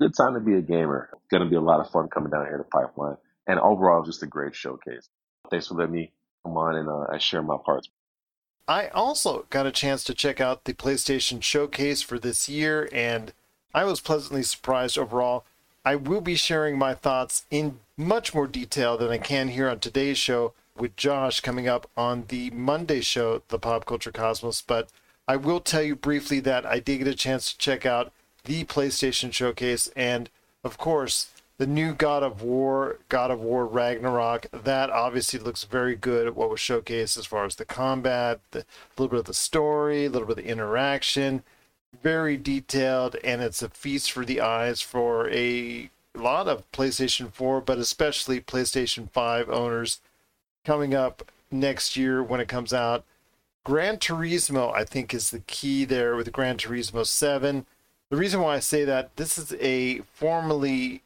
[0.00, 1.10] good time to be a gamer.
[1.12, 3.16] It's Going to be a lot of fun coming down here to Pipeline.
[3.46, 5.08] And overall, it's just a great showcase.
[5.50, 6.12] Thanks for letting me
[6.44, 7.88] come on and uh, share my parts.
[8.66, 13.32] I also got a chance to check out the PlayStation Showcase for this year, and
[13.74, 15.44] I was pleasantly surprised overall.
[15.84, 19.80] I will be sharing my thoughts in much more detail than I can here on
[19.80, 24.62] today's show with Josh coming up on the Monday show, the Pop Culture Cosmos.
[24.62, 24.88] But
[25.26, 28.12] I will tell you briefly that I did get a chance to check out
[28.44, 30.30] the PlayStation Showcase, and
[30.64, 34.46] of course, the new God of War, God of War Ragnarok.
[34.50, 38.64] That obviously looks very good at what was showcased as far as the combat, a
[38.96, 41.42] little bit of the story, a little bit of the interaction.
[42.02, 47.60] Very detailed, and it's a feast for the eyes for a lot of PlayStation 4,
[47.60, 50.00] but especially PlayStation 5 owners
[50.64, 53.04] coming up next year when it comes out.
[53.64, 57.66] Gran Turismo, I think, is the key there with Gran Turismo 7.
[58.10, 61.02] The reason why I say that, this is a formerly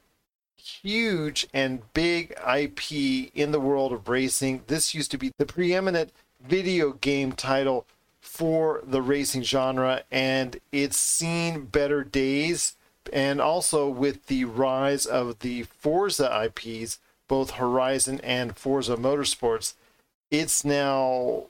[0.57, 4.63] huge and big IP in the world of racing.
[4.69, 7.85] This used to be the preeminent video game title
[8.23, 12.75] for the racing genre, and it's seen better days.
[13.13, 19.75] And also with the rise of the Forza IPs, both Horizon and Forza Motorsports,
[20.31, 21.45] it's now,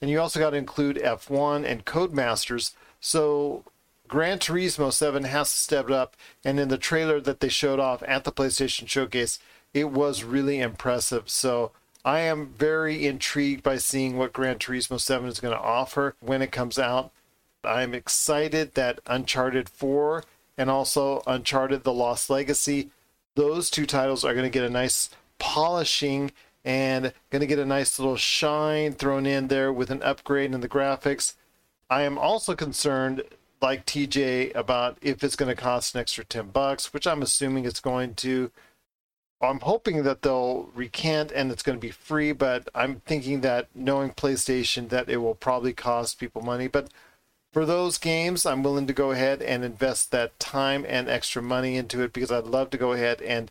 [0.00, 2.74] and you also got to include F1 and Codemasters.
[3.00, 3.64] So
[4.12, 6.18] Gran Turismo 7 has to step up.
[6.44, 9.38] And in the trailer that they showed off at the PlayStation Showcase,
[9.72, 11.30] it was really impressive.
[11.30, 11.72] So
[12.04, 16.42] I am very intrigued by seeing what Gran Turismo 7 is going to offer when
[16.42, 17.10] it comes out.
[17.64, 20.24] I'm excited that Uncharted 4
[20.58, 22.90] and also Uncharted The Lost Legacy,
[23.34, 25.08] those two titles are going to get a nice
[25.38, 26.32] polishing
[26.66, 30.60] and going to get a nice little shine thrown in there with an upgrade in
[30.60, 31.32] the graphics.
[31.88, 33.22] I am also concerned
[33.62, 37.64] like TJ about if it's going to cost an extra 10 bucks, which I'm assuming
[37.64, 38.50] it's going to.
[39.40, 43.68] I'm hoping that they'll recant and it's going to be free, but I'm thinking that
[43.74, 46.68] knowing PlayStation that it will probably cost people money.
[46.68, 46.90] But
[47.52, 51.76] for those games, I'm willing to go ahead and invest that time and extra money
[51.76, 53.50] into it because I'd love to go ahead and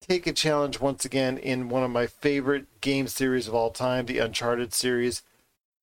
[0.00, 4.06] take a challenge once again in one of my favorite game series of all time,
[4.06, 5.22] the Uncharted series.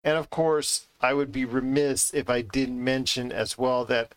[0.06, 4.14] And of course, I would be remiss if I didn't mention as well that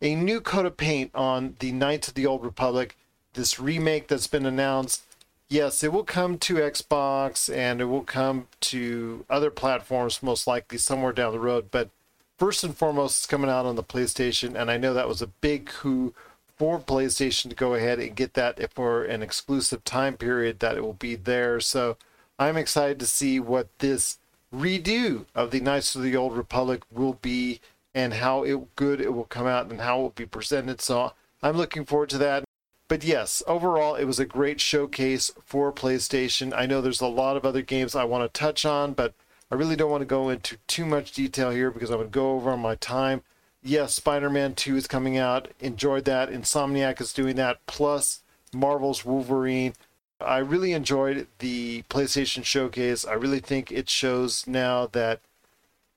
[0.00, 2.96] a new coat of paint on the Knights of the Old Republic,
[3.34, 5.02] this remake that's been announced.
[5.48, 10.78] Yes, it will come to Xbox and it will come to other platforms, most likely
[10.78, 11.70] somewhere down the road.
[11.70, 11.90] But
[12.38, 15.26] first and foremost, it's coming out on the PlayStation, and I know that was a
[15.26, 16.14] big coup
[16.56, 20.82] for PlayStation to go ahead and get that for an exclusive time period that it
[20.82, 21.60] will be there.
[21.60, 21.96] So
[22.38, 24.18] I'm excited to see what this
[24.54, 27.60] redo of the Knights of the Old Republic will be
[27.94, 30.80] and how it, good it will come out and how it will be presented.
[30.80, 32.44] So I'm looking forward to that.
[32.88, 36.52] But yes, overall, it was a great showcase for PlayStation.
[36.54, 39.14] I know there's a lot of other games I want to touch on, but
[39.50, 42.14] I really don't want to go into too much detail here because I'm going to
[42.14, 43.22] go over on my time.
[43.62, 45.48] Yes, Spider Man 2 is coming out.
[45.60, 46.30] Enjoyed that.
[46.30, 48.20] Insomniac is doing that, plus
[48.52, 49.74] Marvel's Wolverine.
[50.22, 53.04] I really enjoyed the PlayStation Showcase.
[53.04, 55.20] I really think it shows now that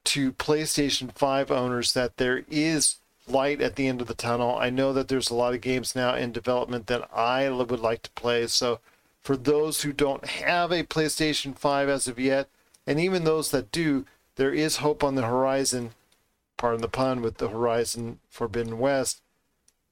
[0.05, 2.97] to PlayStation 5 owners that there is
[3.27, 4.55] light at the end of the tunnel.
[4.55, 8.03] I know that there's a lot of games now in development that I would like
[8.03, 8.47] to play.
[8.47, 8.79] So
[9.21, 12.47] for those who don't have a PlayStation 5 as of yet,
[12.85, 14.05] and even those that do,
[14.35, 15.91] there is hope on the horizon.
[16.57, 19.21] Pardon the pun with the Horizon Forbidden West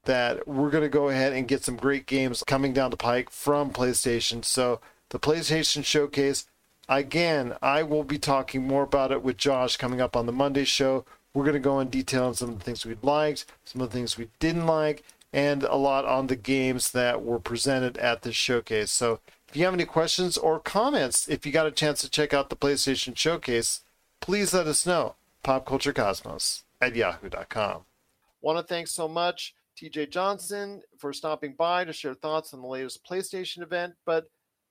[0.06, 3.30] that we're going to go ahead and get some great games coming down the pike
[3.30, 4.44] from PlayStation.
[4.44, 4.80] So
[5.10, 6.46] the PlayStation Showcase.
[6.90, 10.66] Again, I will be talking more about it with Josh coming up on the Monday
[10.66, 11.06] show.
[11.34, 13.90] We're going to go in detail on some of the things we liked, some of
[13.90, 18.24] the things we didn't like, and a lot on the games that were presented at
[18.24, 18.92] this showcase.
[18.92, 22.34] So if you have any questions or comments, if you got a chance to check
[22.34, 23.82] out the PlayStation Showcase,
[24.20, 25.16] please let us know.
[25.44, 27.82] PopCultureCosmos at yahoo.com.
[28.42, 32.68] Want to thank so much TJ Johnson for stopping by to share thoughts on the
[32.68, 33.94] latest PlayStation event.
[34.06, 34.26] But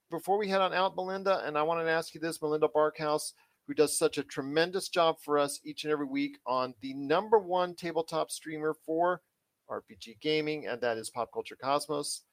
[0.09, 3.33] before we head on out, Melinda, and I want to ask you this Melinda Barkhouse,
[3.67, 7.39] who does such a tremendous job for us each and every week on the number
[7.39, 9.21] one tabletop streamer for
[9.69, 12.23] RPG gaming, and that is Pop Culture Cosmos.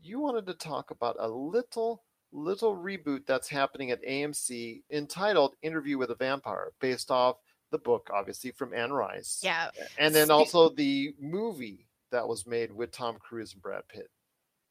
[0.00, 5.98] You wanted to talk about a little, little reboot that's happening at AMC entitled Interview
[5.98, 7.36] with a Vampire, based off
[7.70, 9.40] the book, obviously, from Anne Rice.
[9.42, 9.70] Yeah.
[9.98, 14.08] And then also the movie that was made with Tom Cruise and Brad Pitt.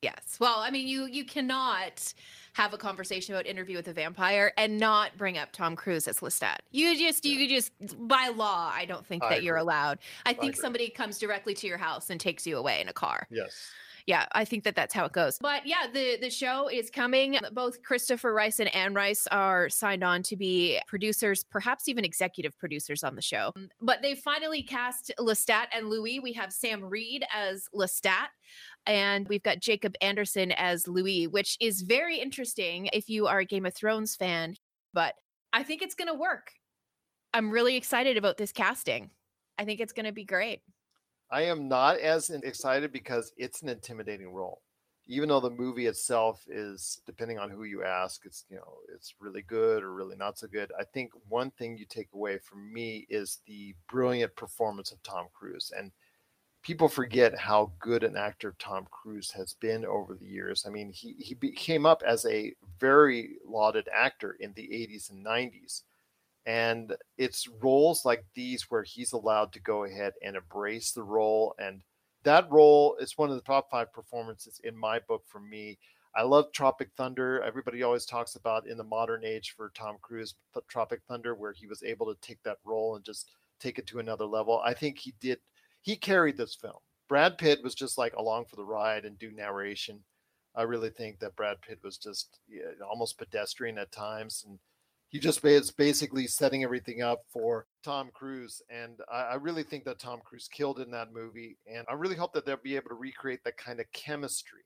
[0.01, 0.37] Yes.
[0.39, 2.13] Well, I mean, you you cannot
[2.53, 6.19] have a conversation about Interview with a Vampire and not bring up Tom Cruise as
[6.19, 6.57] Lestat.
[6.69, 7.71] You just you just
[8.07, 9.97] by law, I don't think I that you're allowed.
[10.25, 10.61] I think agree.
[10.61, 13.25] somebody comes directly to your house and takes you away in a car.
[13.31, 13.71] Yes.
[14.07, 15.39] Yeah, I think that that's how it goes.
[15.41, 17.39] But yeah, the the show is coming.
[17.53, 22.55] Both Christopher Rice and Anne Rice are signed on to be producers, perhaps even executive
[22.59, 23.51] producers on the show.
[23.81, 26.19] But they finally cast Lestat and Louis.
[26.19, 28.27] We have Sam Reid as Lestat.
[28.85, 33.45] And we've got Jacob Anderson as Louis, which is very interesting if you are a
[33.45, 34.55] Game of Thrones fan.
[34.93, 35.15] But
[35.51, 36.51] I think it's going to work.
[37.33, 39.09] I'm really excited about this casting.
[39.57, 40.61] I think it's going to be great.
[41.31, 44.61] I am not as excited because it's an intimidating role.
[45.07, 49.13] Even though the movie itself is, depending on who you ask, it's you know it's
[49.19, 50.71] really good or really not so good.
[50.79, 55.27] I think one thing you take away from me is the brilliant performance of Tom
[55.31, 55.91] Cruise, and
[56.63, 60.65] people forget how good an actor Tom Cruise has been over the years.
[60.65, 65.23] I mean, he he came up as a very lauded actor in the 80s and
[65.23, 65.83] 90s
[66.45, 71.55] and it's roles like these where he's allowed to go ahead and embrace the role
[71.59, 71.81] and
[72.25, 75.77] that role is one of the top five performances in my book for me.
[76.15, 77.41] I love tropic thunder.
[77.43, 80.33] Everybody always talks about in the modern age for tom cruise
[80.67, 83.29] tropic thunder where he was able to take that role and just
[83.59, 84.59] take it to another level.
[84.65, 85.39] I think he did
[85.81, 86.79] he carried this film.
[87.07, 90.03] Brad pitt was just like along for the ride and do narration.
[90.55, 94.57] I really think that brad pitt was just yeah, almost pedestrian at times and
[95.15, 98.61] he just is basically setting everything up for Tom Cruise.
[98.69, 101.57] And I, I really think that Tom Cruise killed in that movie.
[101.73, 104.65] And I really hope that they'll be able to recreate that kind of chemistry.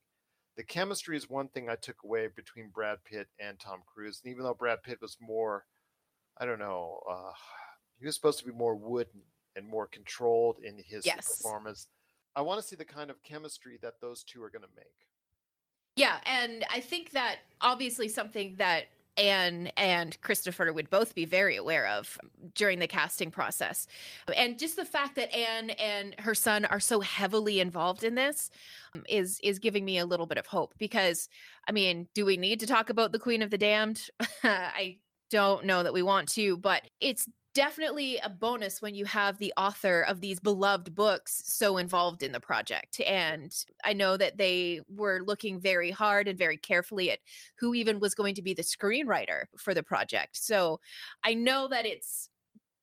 [0.58, 4.22] The chemistry is one thing I took away between Brad Pitt and Tom Cruise.
[4.24, 5.66] And even though Brad Pitt was more,
[6.40, 7.32] I don't know, uh,
[8.00, 9.22] he was supposed to be more wooden
[9.56, 11.28] and more controlled in his Yes.
[11.28, 11.86] performance.
[12.36, 14.88] I want to see the kind of chemistry that those two are going to make.
[15.96, 18.86] Yeah, and I think that obviously something that
[19.18, 22.18] Anne and Christopher would both be very aware of
[22.56, 23.88] during the casting process.
[24.36, 28.50] And just the fact that Anne and her son are so heavily involved in this
[28.96, 31.28] um, is is giving me a little bit of hope because
[31.68, 34.10] I mean, do we need to talk about the Queen of the Damned?
[34.44, 34.98] I
[35.30, 39.54] don't know that we want to, but it's definitely a bonus when you have the
[39.58, 43.02] author of these beloved books so involved in the project.
[43.02, 47.20] And I know that they were looking very hard and very carefully at
[47.56, 50.38] who even was going to be the screenwriter for the project.
[50.38, 50.80] So
[51.24, 52.30] I know that it's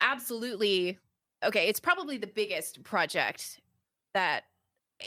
[0.00, 0.98] absolutely
[1.44, 3.60] okay, it's probably the biggest project
[4.14, 4.44] that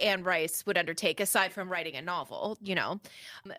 [0.01, 2.99] Anne Rice would undertake aside from writing a novel, you know.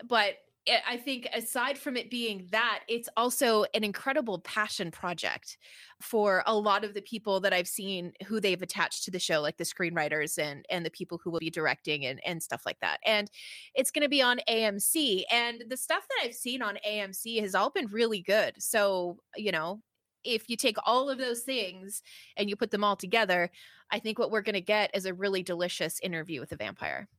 [0.07, 0.37] But
[0.67, 5.57] I- I think aside from it being that, it's also an incredible passion project
[6.01, 9.41] for a lot of the people that I've seen who they've attached to the show,
[9.41, 12.79] like the screenwriters and and the people who will be directing and and stuff like
[12.81, 12.99] that.
[13.05, 13.29] And
[13.73, 17.55] it's going to be on AMC, and the stuff that I've seen on AMC has
[17.55, 18.61] all been really good.
[18.61, 19.81] So you know,
[20.23, 22.03] if you take all of those things
[22.37, 23.49] and you put them all together,
[23.89, 27.09] I think what we're going to get is a really delicious interview with a vampire.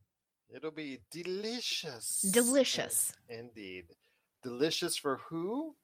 [0.55, 2.21] It'll be delicious.
[2.31, 3.13] Delicious.
[3.27, 3.85] Indeed.
[4.43, 5.75] Delicious for who?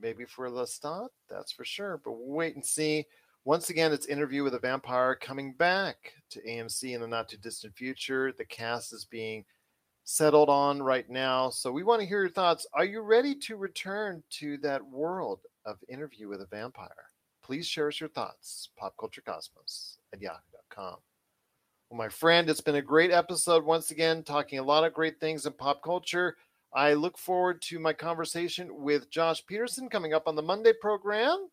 [0.00, 2.00] Maybe for Lestat, that's for sure.
[2.04, 3.06] But we'll wait and see.
[3.44, 7.36] Once again, it's Interview with a Vampire coming back to AMC in the not too
[7.38, 8.32] distant future.
[8.32, 9.44] The cast is being
[10.04, 11.50] settled on right now.
[11.50, 12.66] So we want to hear your thoughts.
[12.72, 17.10] Are you ready to return to that world of Interview with a Vampire?
[17.42, 18.68] Please share us your thoughts.
[18.80, 20.96] Popculturecosmos at yahoo.com.
[21.94, 25.20] Well, my friend, it's been a great episode once again, talking a lot of great
[25.20, 26.36] things in pop culture.
[26.74, 31.46] I look forward to my conversation with Josh Peterson coming up on the Monday program.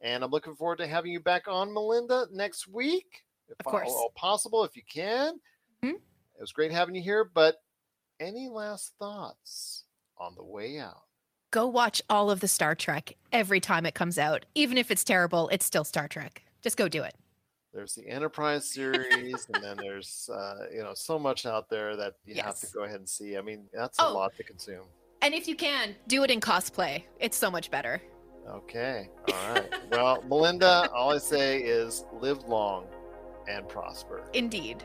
[0.00, 3.22] And I'm looking forward to having you back on, Melinda, next week.
[3.50, 3.90] If Of course.
[3.90, 5.38] all, all possible, if you can.
[5.84, 5.96] Mhm.
[5.96, 7.24] It was great having you here.
[7.24, 7.62] But
[8.18, 9.84] any last thoughts
[10.16, 11.02] on the way out.
[11.50, 14.46] Go watch all of the Star Trek every time it comes out.
[14.54, 16.42] Even if it's terrible, it's still Star Trek.
[16.62, 17.14] Just go do it.
[17.72, 22.16] There's the Enterprise series, and then there's uh, you know so much out there that
[22.26, 23.36] you have to go ahead and see.
[23.38, 24.12] I mean, that's a Oh.
[24.14, 24.84] lot to consume.
[25.22, 27.04] And if you can, do it in cosplay.
[27.18, 28.02] It's so much better.
[28.46, 29.72] Okay, all right.
[29.90, 32.86] well, Melinda, all I say is live long
[33.48, 34.24] and prosper.
[34.34, 34.84] Indeed.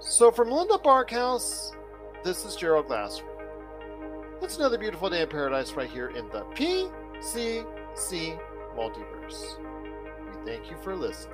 [0.00, 1.76] So from Linda Barkhouse,
[2.24, 3.22] this is Gerald Glasser.
[4.42, 8.38] It's another beautiful day in paradise right here in the PCC
[8.76, 9.58] multiverse.
[10.26, 11.33] We thank you for listening.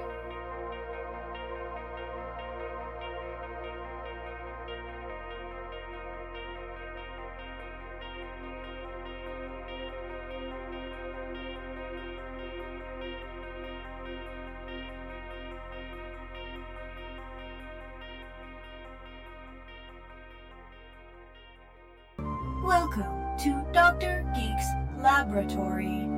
[22.91, 24.29] Welcome to Dr.
[24.35, 24.65] Geek's
[25.01, 26.09] Laboratory.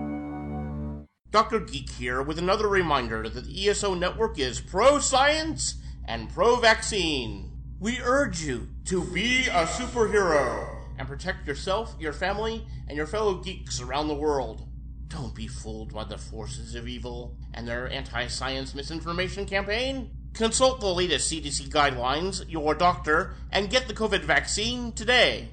[1.29, 1.59] Dr.
[1.59, 7.51] Geek here with another reminder that the ESO network is pro science and pro vaccine.
[7.79, 10.67] We urge you to be a superhero
[10.97, 14.67] and protect yourself, your family, and your fellow geeks around the world.
[15.09, 20.09] Don't be fooled by the forces of evil and their anti science misinformation campaign.
[20.33, 25.49] Consult the latest CDC guidelines, your doctor, and get the COVID vaccine today.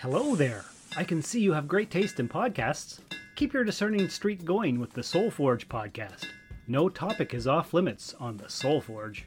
[0.00, 0.66] Hello there.
[0.94, 3.00] I can see you have great taste in podcasts.
[3.34, 6.26] Keep your discerning streak going with the Soul Forge podcast.
[6.68, 9.24] No topic is off limits on the Soul Forge.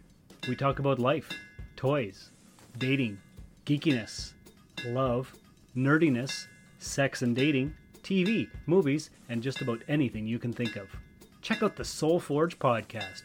[0.48, 1.28] We talk about life,
[1.76, 2.30] toys,
[2.78, 3.18] dating,
[3.66, 4.34] geekiness,
[4.86, 5.34] love,
[5.76, 6.46] nerdiness,
[6.78, 10.88] sex and dating, TV, movies, and just about anything you can think of.
[11.42, 13.24] Check out the Soul Forge podcast.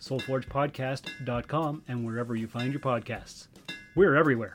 [0.00, 3.48] SoulForgePodcast.com and wherever you find your podcasts.
[3.96, 4.54] We're everywhere.